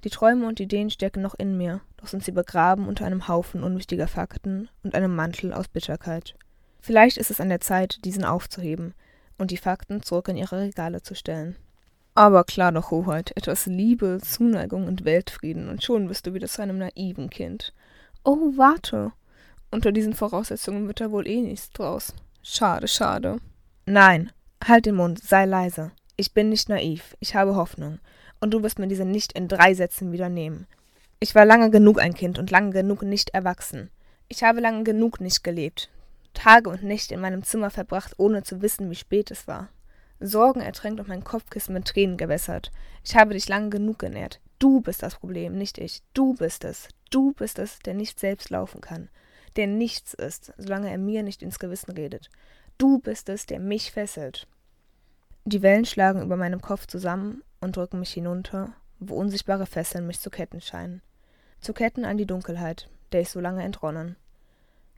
[0.04, 3.64] Die Träume und Ideen stecken noch in mir, doch sind sie begraben unter einem Haufen
[3.64, 6.36] unwichtiger Fakten und einem Mantel aus Bitterkeit.
[6.86, 8.93] Vielleicht ist es an der Zeit, diesen aufzuheben
[9.39, 11.56] und die Fakten zurück in ihre Regale zu stellen.
[12.13, 16.62] Aber klar doch, Hoheit, etwas Liebe, Zuneigung und Weltfrieden, und schon bist du wieder zu
[16.62, 17.74] einem naiven Kind.
[18.24, 19.13] Oh, warte.
[19.71, 22.13] Unter diesen Voraussetzungen wird da wohl eh nichts draus.
[22.43, 23.39] Schade, schade.
[23.88, 24.32] Nein,
[24.63, 25.91] halt den Mund, sei leise.
[26.17, 27.98] Ich bin nicht naiv, ich habe Hoffnung
[28.39, 30.67] und du wirst mir diese nicht in drei Sätzen wieder nehmen.
[31.19, 33.89] Ich war lange genug ein Kind und lange genug nicht erwachsen.
[34.28, 35.89] Ich habe lange genug nicht gelebt.
[36.36, 39.69] Tage und Nächte in meinem Zimmer verbracht, ohne zu wissen, wie spät es war.
[40.19, 42.71] Sorgen ertränkt und mein Kopfkissen mit Tränen gewässert.
[43.04, 44.39] Ich habe dich lange genug genährt.
[44.60, 46.02] Du bist das Problem, nicht ich.
[46.13, 46.88] Du bist es.
[47.10, 49.10] Du bist es, der nicht selbst laufen kann.
[49.56, 52.30] Der nichts ist, solange er mir nicht ins Gewissen redet.
[52.78, 54.48] Du bist es, der mich fesselt.
[55.45, 60.19] Die Wellen schlagen über meinem Kopf zusammen und drücken mich hinunter, wo unsichtbare Fesseln mich
[60.19, 61.02] zu ketten scheinen.
[61.62, 64.15] Zu ketten an die Dunkelheit, der ich so lange entronnen.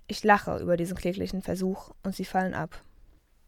[0.07, 2.81] Ich lache über diesen kläglichen Versuch und sie fallen ab.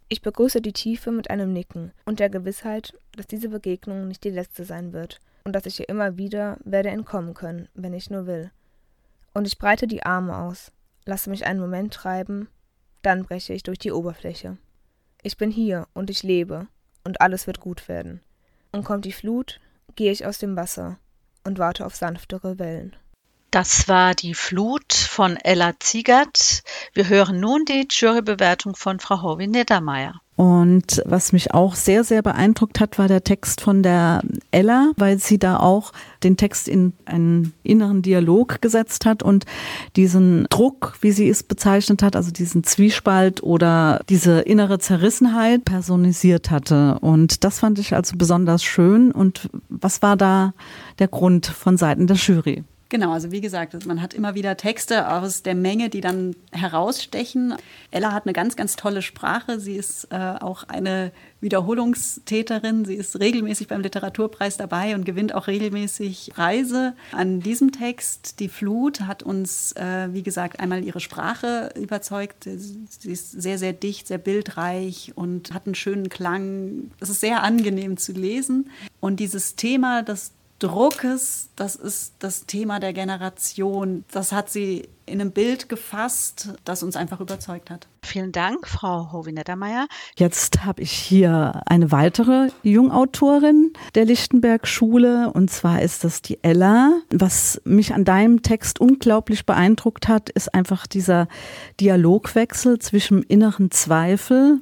[0.09, 4.31] Ich begrüße die Tiefe mit einem Nicken und der Gewissheit, dass diese Begegnung nicht die
[4.31, 8.25] letzte sein wird und dass ich ihr immer wieder werde entkommen können, wenn ich nur
[8.25, 8.51] will.
[9.33, 10.71] Und ich breite die Arme aus,
[11.05, 12.49] lasse mich einen Moment treiben,
[13.01, 14.57] dann breche ich durch die Oberfläche.
[15.21, 16.67] Ich bin hier und ich lebe
[17.03, 18.21] und alles wird gut werden.
[18.71, 19.61] Und kommt die Flut,
[19.95, 20.99] gehe ich aus dem Wasser
[21.43, 22.95] und warte auf sanftere Wellen.
[23.51, 26.61] Das war die Flut von Ella Ziegert.
[26.93, 30.21] Wir hören nun die Jurybewertung von Frau Hovi Niedermeyer.
[30.35, 35.19] Und was mich auch sehr, sehr beeindruckt hat, war der Text von der Ella, weil
[35.19, 35.91] sie da auch
[36.23, 39.45] den Text in einen inneren Dialog gesetzt hat und
[39.97, 46.51] diesen Druck, wie sie es bezeichnet hat, also diesen Zwiespalt oder diese innere Zerrissenheit personisiert
[46.51, 46.99] hatte.
[47.01, 49.11] Und das fand ich also besonders schön.
[49.11, 50.53] Und was war da
[50.99, 52.63] der Grund von Seiten der Jury?
[52.89, 57.53] Genau, also wie gesagt, man hat immer wieder Texte aus der Menge, die dann herausstechen.
[57.91, 59.59] Ella hat eine ganz, ganz tolle Sprache.
[59.59, 62.85] Sie ist äh, auch eine Wiederholungstäterin.
[62.85, 66.95] Sie ist regelmäßig beim Literaturpreis dabei und gewinnt auch regelmäßig Preise.
[67.11, 72.45] An diesem Text, Die Flut, hat uns, äh, wie gesagt, einmal ihre Sprache überzeugt.
[72.45, 76.89] Sie ist sehr, sehr dicht, sehr bildreich und hat einen schönen Klang.
[76.99, 78.71] Es ist sehr angenehm zu lesen.
[78.99, 84.03] Und dieses Thema, das Druckes, das ist das Thema der Generation.
[84.11, 87.87] Das hat sie in einem Bild gefasst, das uns einfach überzeugt hat.
[88.03, 89.87] Vielen Dank, Frau Hovi-Nettermeier.
[90.15, 96.99] Jetzt habe ich hier eine weitere Jungautorin der Lichtenberg-Schule und zwar ist das die Ella.
[97.09, 101.27] Was mich an deinem Text unglaublich beeindruckt hat, ist einfach dieser
[101.79, 104.61] Dialogwechsel zwischen inneren Zweifel.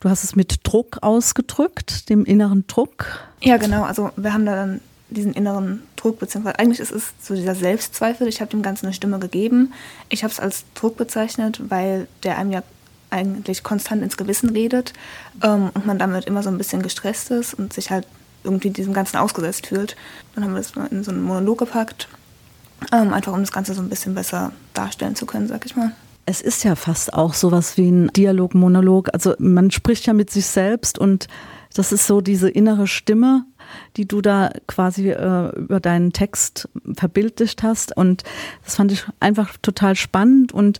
[0.00, 3.28] Du hast es mit Druck ausgedrückt, dem inneren Druck.
[3.40, 3.82] Ja, genau.
[3.82, 8.28] Also wir haben da dann diesen inneren Druck, beziehungsweise eigentlich ist es so dieser Selbstzweifel.
[8.28, 9.72] Ich habe dem Ganzen eine Stimme gegeben.
[10.08, 12.62] Ich habe es als Druck bezeichnet, weil der einem ja
[13.10, 14.92] eigentlich konstant ins Gewissen redet
[15.42, 18.06] ähm, und man damit immer so ein bisschen gestresst ist und sich halt
[18.44, 19.96] irgendwie diesem Ganzen ausgesetzt fühlt.
[20.34, 22.08] Dann haben wir es in so einen Monolog gepackt,
[22.92, 25.92] ähm, einfach um das Ganze so ein bisschen besser darstellen zu können, sag ich mal.
[26.26, 29.08] Es ist ja fast auch sowas wie ein Dialog, Monolog.
[29.14, 31.26] Also man spricht ja mit sich selbst und
[31.74, 33.44] das ist so diese innere Stimme,
[33.96, 37.96] die du da quasi äh, über deinen Text verbildlicht hast.
[37.96, 38.24] Und
[38.64, 40.52] das fand ich einfach total spannend.
[40.52, 40.78] Und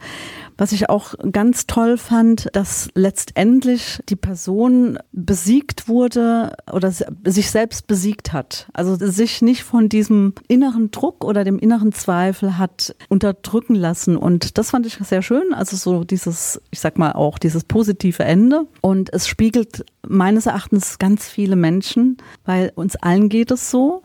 [0.56, 7.86] was ich auch ganz toll fand, dass letztendlich die Person besiegt wurde oder sich selbst
[7.86, 8.68] besiegt hat.
[8.72, 14.16] Also sich nicht von diesem inneren Druck oder dem inneren Zweifel hat unterdrücken lassen.
[14.16, 15.54] Und das fand ich sehr schön.
[15.54, 18.66] Also so dieses, ich sag mal auch dieses positive Ende.
[18.80, 24.02] Und es spiegelt meines Erachtens ganz viele Menschen, weil uns allen geht es so.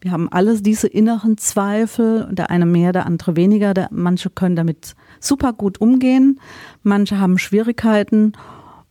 [0.00, 3.74] Wir haben alle diese inneren Zweifel, der eine mehr, der andere weniger.
[3.74, 6.40] Der, manche können damit super gut umgehen,
[6.82, 8.32] manche haben Schwierigkeiten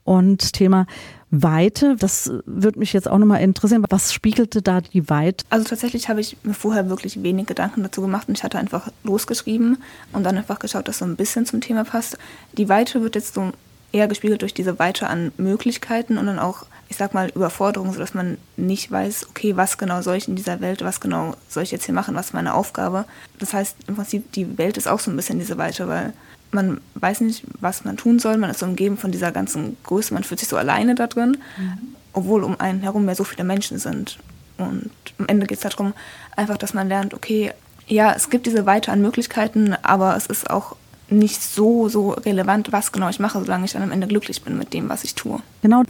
[0.04, 0.86] Und Thema
[1.32, 3.84] Weite, das würde mich jetzt auch nochmal interessieren.
[3.90, 5.44] Was spiegelte da die Weite?
[5.50, 8.92] Also tatsächlich habe ich mir vorher wirklich wenig Gedanken dazu gemacht und ich hatte einfach
[9.04, 9.80] losgeschrieben
[10.14, 12.18] und dann einfach geschaut, dass so ein bisschen zum Thema passt.
[12.54, 13.52] Die Weite wird jetzt so
[13.92, 18.14] eher gespiegelt durch diese Weite an Möglichkeiten und dann auch, ich sag mal, Überforderung, sodass
[18.14, 21.72] man nicht weiß, okay, was genau soll ich in dieser Welt, was genau soll ich
[21.72, 23.06] jetzt hier machen, was ist meine Aufgabe.
[23.40, 26.14] Das heißt, im Prinzip, die Welt ist auch so ein bisschen diese Weite, weil
[26.52, 28.38] man weiß nicht, was man tun soll.
[28.38, 31.38] Man ist so umgeben von dieser ganzen Größe, man fühlt sich so alleine da drin,
[31.58, 31.96] mhm.
[32.14, 34.20] obwohl um einen herum mehr so viele Menschen sind.
[34.58, 35.94] Und am Ende geht es darum,
[36.36, 37.52] einfach, dass man lernt, okay,
[37.88, 40.76] ja, es gibt diese Weite an Möglichkeiten, aber es ist auch
[41.10, 44.58] nicht so, so relevant, was genau ich mache, solange ich dann am Ende glücklich bin
[44.58, 45.40] mit dem, was ich tue.
[45.62, 45.84] Genau,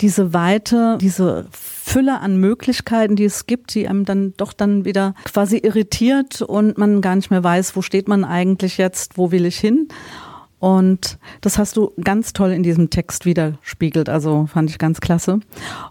[0.00, 5.14] diese Weite, diese Fülle an Möglichkeiten, die es gibt, die einem dann doch dann wieder
[5.24, 9.44] quasi irritiert und man gar nicht mehr weiß, wo steht man eigentlich jetzt, wo will
[9.44, 9.88] ich hin.
[10.60, 15.40] Und das hast du ganz toll in diesem Text widerspiegelt, also fand ich ganz klasse.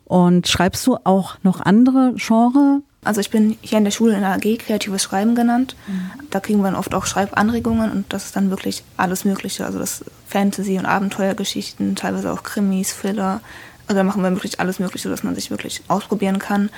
[0.03, 2.81] Und schreibst du auch noch andere Genre?
[3.03, 5.77] Also ich bin hier in der Schule in der AG Kreatives Schreiben genannt.
[5.87, 6.11] Mhm.
[6.29, 9.65] Da kriegen wir dann oft auch Schreibanregungen und das ist dann wirklich alles Mögliche.
[9.65, 13.39] Also das Fantasy- und Abenteuergeschichten, teilweise auch Krimis, Thriller.
[13.87, 16.69] Also da machen wir wirklich alles Mögliche, dass man sich wirklich ausprobieren kann.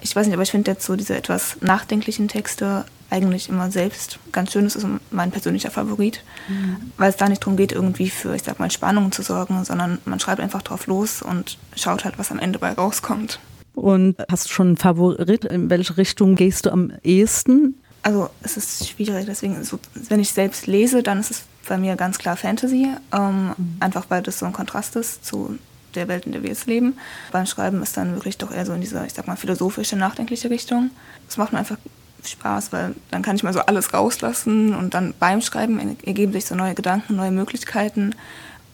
[0.00, 4.18] Ich weiß nicht, aber ich finde jetzt so diese etwas nachdenklichen Texte eigentlich immer selbst
[4.32, 4.64] ganz schön.
[4.64, 6.76] Das ist mein persönlicher Favorit, mhm.
[6.96, 9.98] weil es da nicht darum geht, irgendwie für, ich sag mal, Spannung zu sorgen, sondern
[10.04, 13.38] man schreibt einfach drauf los und schaut halt, was am Ende bei rauskommt.
[13.74, 15.44] Und hast du schon einen Favorit?
[15.44, 17.74] In welche Richtung gehst du am ehesten?
[18.02, 21.96] Also es ist schwierig, deswegen, so, wenn ich selbst lese, dann ist es bei mir
[21.96, 23.76] ganz klar Fantasy, ähm, mhm.
[23.80, 25.58] einfach weil das so ein Kontrast ist zu
[25.96, 26.96] der Welt, in der wir jetzt leben.
[27.32, 30.50] Beim Schreiben ist dann wirklich doch eher so in dieser, ich sag mal, philosophische, nachdenkliche
[30.50, 30.90] Richtung.
[31.28, 31.78] Es macht mir einfach
[32.24, 36.46] Spaß, weil dann kann ich mal so alles rauslassen und dann beim Schreiben ergeben sich
[36.46, 38.14] so neue Gedanken, neue Möglichkeiten.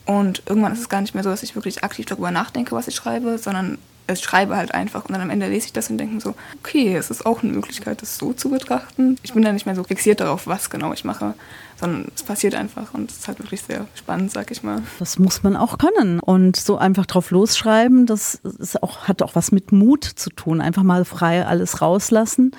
[0.07, 2.89] Und irgendwann ist es gar nicht mehr so, dass ich wirklich aktiv darüber nachdenke, was
[2.89, 3.79] ich schreibe, sondern
[4.17, 7.11] schreibe halt einfach und dann am Ende lese ich das und denke so, okay, es
[7.11, 9.17] ist auch eine Möglichkeit, das so zu betrachten.
[9.23, 11.35] Ich bin da nicht mehr so fixiert darauf, was genau ich mache,
[11.79, 14.83] sondern es passiert einfach und es ist halt wirklich sehr spannend, sag ich mal.
[14.99, 19.35] Das muss man auch können und so einfach drauf losschreiben, das ist auch, hat auch
[19.35, 22.53] was mit Mut zu tun, einfach mal frei alles rauslassen.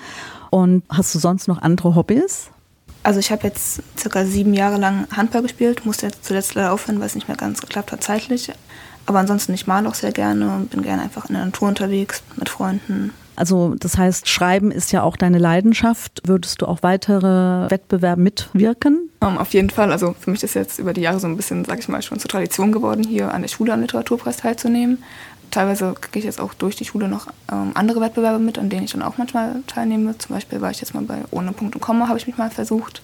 [0.50, 2.50] Und hast du sonst noch andere Hobbys?
[3.04, 7.00] Also ich habe jetzt circa sieben Jahre lang Handball gespielt, musste jetzt zuletzt leider aufhören,
[7.00, 8.52] weil es nicht mehr ganz geklappt hat zeitlich.
[9.06, 12.22] Aber ansonsten, ich male auch sehr gerne und bin gerne einfach in der Natur unterwegs
[12.36, 13.12] mit Freunden.
[13.34, 16.20] Also das heißt, Schreiben ist ja auch deine Leidenschaft.
[16.26, 19.10] Würdest du auch weitere Wettbewerbe mitwirken?
[19.20, 19.90] Um, auf jeden Fall.
[19.90, 22.18] Also für mich ist jetzt über die Jahre so ein bisschen, sag ich mal, schon
[22.18, 25.02] zur Tradition geworden, hier an der Schule am Literaturpreis teilzunehmen.
[25.52, 28.84] Teilweise kriege ich jetzt auch durch die Schule noch ähm, andere Wettbewerbe mit, an denen
[28.84, 30.18] ich dann auch manchmal teilnehme.
[30.18, 32.50] Zum Beispiel war ich jetzt mal bei Ohne Punkt und Komma, habe ich mich mal
[32.50, 33.02] versucht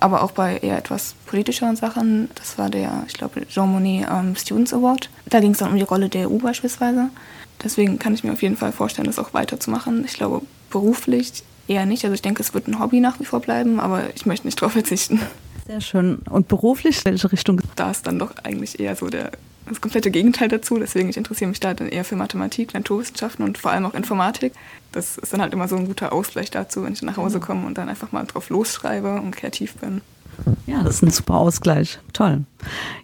[0.00, 2.28] aber auch bei eher etwas politischeren Sachen.
[2.34, 5.10] Das war der, ich glaube, Jean Monnet ähm, Students Award.
[5.26, 7.08] Da ging es dann um die Rolle der EU beispielsweise.
[7.62, 10.04] Deswegen kann ich mir auf jeden Fall vorstellen, das auch weiterzumachen.
[10.04, 12.04] Ich glaube, beruflich eher nicht.
[12.04, 14.60] Also ich denke, es wird ein Hobby nach wie vor bleiben, aber ich möchte nicht
[14.60, 15.20] darauf verzichten.
[15.66, 16.18] Sehr schön.
[16.30, 17.60] Und beruflich, welche Richtung?
[17.74, 19.32] Da ist dann doch eigentlich eher so der,
[19.66, 20.78] das komplette Gegenteil dazu.
[20.78, 24.52] Deswegen, ich interessiere mich da dann eher für Mathematik, Naturwissenschaften und vor allem auch Informatik.
[24.92, 27.46] Das ist dann halt immer so ein guter Ausgleich dazu, wenn ich nach Hause genau.
[27.46, 30.00] komme und dann einfach mal drauf losschreibe und kreativ bin.
[30.66, 31.98] Ja, das ist ein super Ausgleich.
[32.12, 32.44] Toll.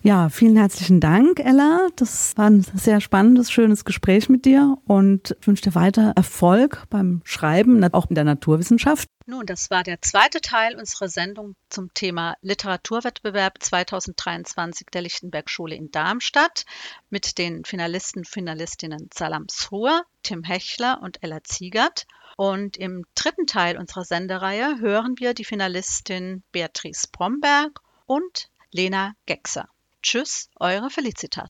[0.03, 1.89] Ja, vielen herzlichen Dank, Ella.
[1.97, 6.85] Das war ein sehr spannendes, schönes Gespräch mit dir und ich wünsche dir weiter Erfolg
[6.91, 9.09] beim Schreiben, auch in der Naturwissenschaft.
[9.27, 15.77] Nun, das war der zweite Teil unserer Sendung zum Thema Literaturwettbewerb 2023 der Lichtenberg Schule
[15.77, 16.65] in Darmstadt
[17.09, 22.07] mit den Finalisten, Finalistinnen Salam Sruhr, Tim Hechler und Ella Ziegert.
[22.37, 29.69] Und im dritten Teil unserer Sendereihe hören wir die Finalistin Beatrice Bromberg und Lena Gexer.
[30.03, 31.41] Tschüss, eure Felicitas.